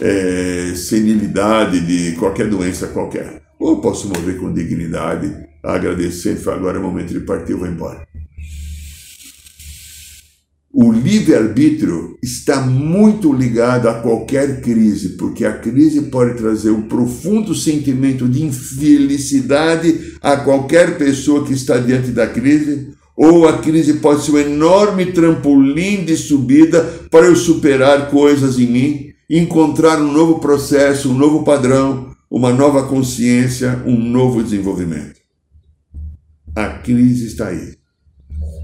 é, 0.02 0.74
senilidade, 0.76 1.80
de 1.82 2.16
qualquer 2.18 2.50
doença 2.50 2.88
qualquer. 2.88 3.42
Ou 3.60 3.80
posso 3.80 4.08
morrer 4.08 4.34
com 4.36 4.52
dignidade, 4.52 5.32
agradecendo, 5.64 6.50
agora 6.50 6.78
é 6.78 6.80
o 6.80 6.84
momento 6.84 7.14
de 7.14 7.20
partir, 7.20 7.52
eu 7.52 7.60
vou 7.60 7.68
embora. 7.68 8.08
O 10.74 10.90
livre-arbítrio 10.90 12.18
está 12.24 12.62
muito 12.62 13.34
ligado 13.34 13.90
a 13.90 13.96
qualquer 13.96 14.62
crise, 14.62 15.10
porque 15.10 15.44
a 15.44 15.60
crise 15.60 16.04
pode 16.04 16.38
trazer 16.38 16.72
um 16.72 16.84
profundo 16.84 17.54
sentimento 17.54 18.28
de 18.28 18.42
infelicidade 18.42 20.16
a 20.22 20.38
qualquer 20.38 20.98
pessoa 20.98 21.46
que 21.46 21.54
está 21.54 21.78
diante 21.78 22.12
da 22.12 22.26
crise, 22.26 22.94
ou 23.24 23.48
a 23.48 23.60
crise 23.60 24.00
pode 24.00 24.26
ser 24.26 24.32
um 24.32 24.40
enorme 24.40 25.12
trampolim 25.14 26.04
de 26.04 26.18
subida 26.18 26.84
para 27.12 27.28
eu 27.28 27.36
superar 27.36 28.10
coisas 28.10 28.58
em 28.58 28.66
mim, 28.66 29.14
encontrar 29.30 30.02
um 30.02 30.12
novo 30.12 30.40
processo, 30.40 31.12
um 31.12 31.14
novo 31.14 31.44
padrão, 31.44 32.16
uma 32.32 32.52
nova 32.52 32.88
consciência, 32.88 33.84
um 33.86 33.96
novo 33.96 34.42
desenvolvimento. 34.42 35.22
A 36.56 36.80
crise 36.80 37.28
está 37.28 37.50
aí. 37.50 37.76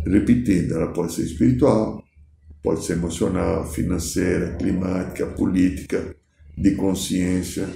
Repetindo, 0.07 0.73
ela 0.73 0.87
pode 0.87 1.13
ser 1.13 1.21
espiritual, 1.21 2.03
pode 2.63 2.83
ser 2.83 2.93
emocional, 2.93 3.63
financeira, 3.71 4.55
climática, 4.55 5.27
política, 5.27 6.15
de 6.57 6.71
consciência. 6.71 7.69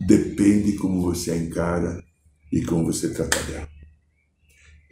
Depende 0.00 0.76
como 0.76 1.02
você 1.02 1.32
a 1.32 1.36
encara 1.36 2.02
e 2.50 2.62
como 2.62 2.86
você 2.86 3.10
trata 3.10 3.38
dela. 3.42 3.71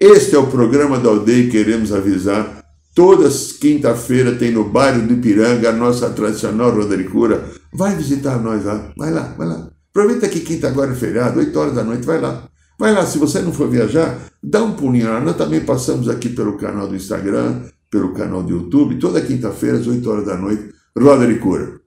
Este 0.02 0.34
é 0.34 0.38
o 0.38 0.46
programa 0.46 0.98
da 0.98 1.10
aldeia 1.10 1.42
e 1.42 1.50
queremos 1.50 1.92
avisar. 1.92 2.64
Todas 2.94 3.52
quinta-feira 3.52 4.34
tem 4.34 4.50
no 4.50 4.64
bairro 4.64 5.06
do 5.06 5.12
Ipiranga 5.12 5.68
a 5.68 5.72
nossa 5.74 6.08
tradicional 6.08 6.70
rodericura. 6.70 7.44
Vai 7.70 7.94
visitar 7.94 8.42
nós 8.42 8.64
lá, 8.64 8.90
vai 8.96 9.10
lá, 9.12 9.34
vai 9.36 9.46
lá. 9.46 9.70
Aproveita 9.90 10.26
que 10.26 10.40
quinta 10.40 10.68
agora 10.68 10.92
é 10.92 10.94
feriado, 10.94 11.38
8 11.38 11.58
horas 11.58 11.74
da 11.74 11.84
noite, 11.84 12.06
vai 12.06 12.18
lá. 12.18 12.48
Vai 12.78 12.94
lá, 12.94 13.04
se 13.04 13.18
você 13.18 13.42
não 13.42 13.52
for 13.52 13.68
viajar, 13.68 14.18
dá 14.42 14.62
um 14.62 14.72
pulinho 14.72 15.06
lá. 15.06 15.20
Nós 15.20 15.36
também 15.36 15.60
passamos 15.60 16.08
aqui 16.08 16.30
pelo 16.30 16.56
canal 16.56 16.88
do 16.88 16.96
Instagram, 16.96 17.64
pelo 17.90 18.14
canal 18.14 18.42
do 18.42 18.54
YouTube, 18.54 18.98
toda 18.98 19.20
quinta-feira, 19.20 19.76
às 19.76 19.86
8 19.86 20.10
horas 20.10 20.24
da 20.24 20.34
noite, 20.34 20.72
rodericura. 20.98 21.78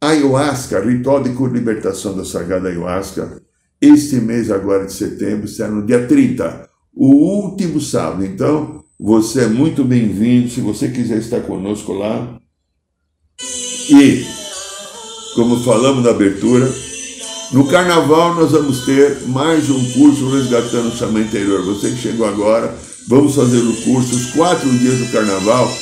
Ayahuasca, 0.00 0.78
ritual 0.78 1.24
de 1.24 1.30
cura 1.30 1.50
e 1.50 1.54
libertação 1.54 2.16
da 2.16 2.24
sagrada 2.24 2.68
ayahuasca. 2.68 3.42
Este 3.80 4.20
mês 4.20 4.48
agora 4.48 4.86
de 4.86 4.92
setembro 4.92 5.48
será 5.48 5.68
no 5.68 5.84
dia 5.84 6.06
30 6.06 6.67
o 6.94 7.14
último 7.14 7.80
sábado. 7.80 8.24
Então, 8.24 8.84
você 8.98 9.42
é 9.44 9.46
muito 9.46 9.84
bem-vindo 9.84 10.50
se 10.50 10.60
você 10.60 10.88
quiser 10.88 11.18
estar 11.18 11.40
conosco 11.40 11.92
lá. 11.92 12.38
E, 13.90 14.24
como 15.34 15.60
falamos 15.60 16.02
na 16.02 16.10
abertura, 16.10 16.68
no 17.52 17.66
carnaval 17.66 18.34
nós 18.34 18.50
vamos 18.50 18.84
ter 18.84 19.22
mais 19.28 19.70
um 19.70 19.92
curso 19.92 20.28
resgatando 20.28 20.88
o 20.88 20.96
chama 20.96 21.20
interior. 21.20 21.64
Você 21.64 21.90
que 21.90 21.96
chegou 21.96 22.26
agora, 22.26 22.76
vamos 23.06 23.34
fazer 23.34 23.58
o 23.58 23.82
curso, 23.82 24.14
os 24.14 24.32
quatro 24.32 24.68
dias 24.78 24.98
do 24.98 25.12
carnaval, 25.12 25.72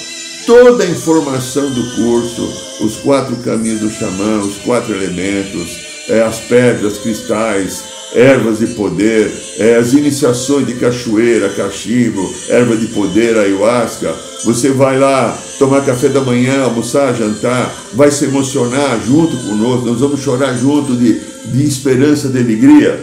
toda 0.46 0.84
a 0.84 0.88
informação 0.88 1.68
do 1.70 1.82
curso, 1.96 2.48
os 2.84 2.96
quatro 2.98 3.34
caminhos 3.38 3.80
do 3.80 3.90
xamã, 3.90 4.40
os 4.40 4.58
quatro 4.58 4.94
elementos, 4.94 5.68
é, 6.08 6.22
as 6.22 6.38
pedras, 6.40 6.98
cristais, 6.98 7.82
ervas 8.14 8.58
de 8.58 8.68
poder, 8.68 9.30
é, 9.58 9.76
as 9.76 9.92
iniciações 9.92 10.66
de 10.66 10.74
cachoeira, 10.74 11.48
cachimbo, 11.50 12.32
erva 12.48 12.76
de 12.76 12.86
poder, 12.86 13.36
ayahuasca. 13.36 14.14
Você 14.44 14.70
vai 14.70 14.98
lá 14.98 15.36
tomar 15.58 15.84
café 15.84 16.08
da 16.08 16.20
manhã, 16.20 16.62
almoçar, 16.62 17.14
jantar, 17.14 17.74
vai 17.92 18.10
se 18.10 18.24
emocionar 18.24 19.00
junto 19.06 19.36
conosco, 19.36 19.86
nós 19.86 20.00
vamos 20.00 20.20
chorar 20.20 20.54
junto 20.54 20.96
de, 20.96 21.20
de 21.46 21.64
esperança, 21.64 22.28
de 22.28 22.38
alegria. 22.38 22.98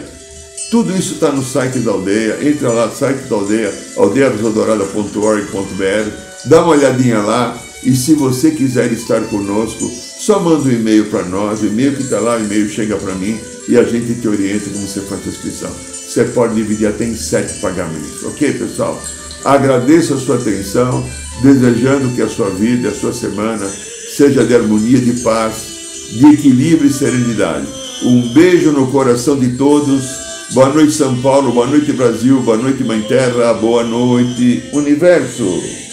Tudo 0.70 0.96
isso 0.96 1.14
está 1.14 1.30
no 1.30 1.44
site 1.44 1.80
da 1.80 1.92
aldeia. 1.92 2.38
Entra 2.42 2.70
lá 2.70 2.86
no 2.86 2.96
site 2.96 3.28
da 3.28 3.36
aldeia, 3.36 3.70
aldeiarosadorada.org.br, 3.96 6.10
dá 6.46 6.62
uma 6.62 6.72
olhadinha 6.72 7.18
lá. 7.18 7.54
E 7.84 7.94
se 7.94 8.14
você 8.14 8.50
quiser 8.50 8.90
estar 8.92 9.20
conosco, 9.24 9.90
só 10.24 10.40
manda 10.40 10.66
um 10.66 10.72
e-mail 10.72 11.04
para 11.10 11.22
nós. 11.24 11.60
O 11.60 11.66
e-mail 11.66 11.94
que 11.94 12.02
está 12.02 12.18
lá, 12.18 12.36
o 12.36 12.40
e-mail 12.40 12.66
chega 12.70 12.96
para 12.96 13.14
mim 13.14 13.38
e 13.68 13.76
a 13.76 13.84
gente 13.84 14.14
te 14.14 14.26
orienta 14.26 14.70
como 14.70 14.86
você 14.86 15.00
faz 15.02 15.20
a 15.26 15.28
inscrição. 15.28 15.70
Você 15.70 16.24
pode 16.24 16.54
dividir 16.54 16.86
até 16.86 17.04
em 17.04 17.14
sete 17.14 17.60
pagamentos, 17.60 18.24
ok, 18.24 18.52
pessoal? 18.54 19.00
Agradeço 19.44 20.14
a 20.14 20.18
sua 20.18 20.36
atenção, 20.36 21.06
desejando 21.42 22.14
que 22.14 22.22
a 22.22 22.28
sua 22.28 22.48
vida, 22.50 22.88
a 22.88 22.94
sua 22.94 23.12
semana 23.12 23.66
seja 24.16 24.44
de 24.44 24.54
harmonia, 24.54 24.98
de 24.98 25.12
paz, 25.20 25.54
de 26.10 26.26
equilíbrio 26.26 26.88
e 26.88 26.92
serenidade. 26.92 27.66
Um 28.02 28.32
beijo 28.32 28.72
no 28.72 28.86
coração 28.86 29.38
de 29.38 29.56
todos. 29.56 30.04
Boa 30.52 30.70
noite, 30.70 30.92
São 30.92 31.20
Paulo. 31.20 31.52
Boa 31.52 31.66
noite, 31.66 31.92
Brasil. 31.92 32.40
Boa 32.40 32.56
noite, 32.56 32.82
Mãe 32.82 33.02
Terra. 33.02 33.52
Boa 33.54 33.84
noite, 33.84 34.62
Universo. 34.72 35.83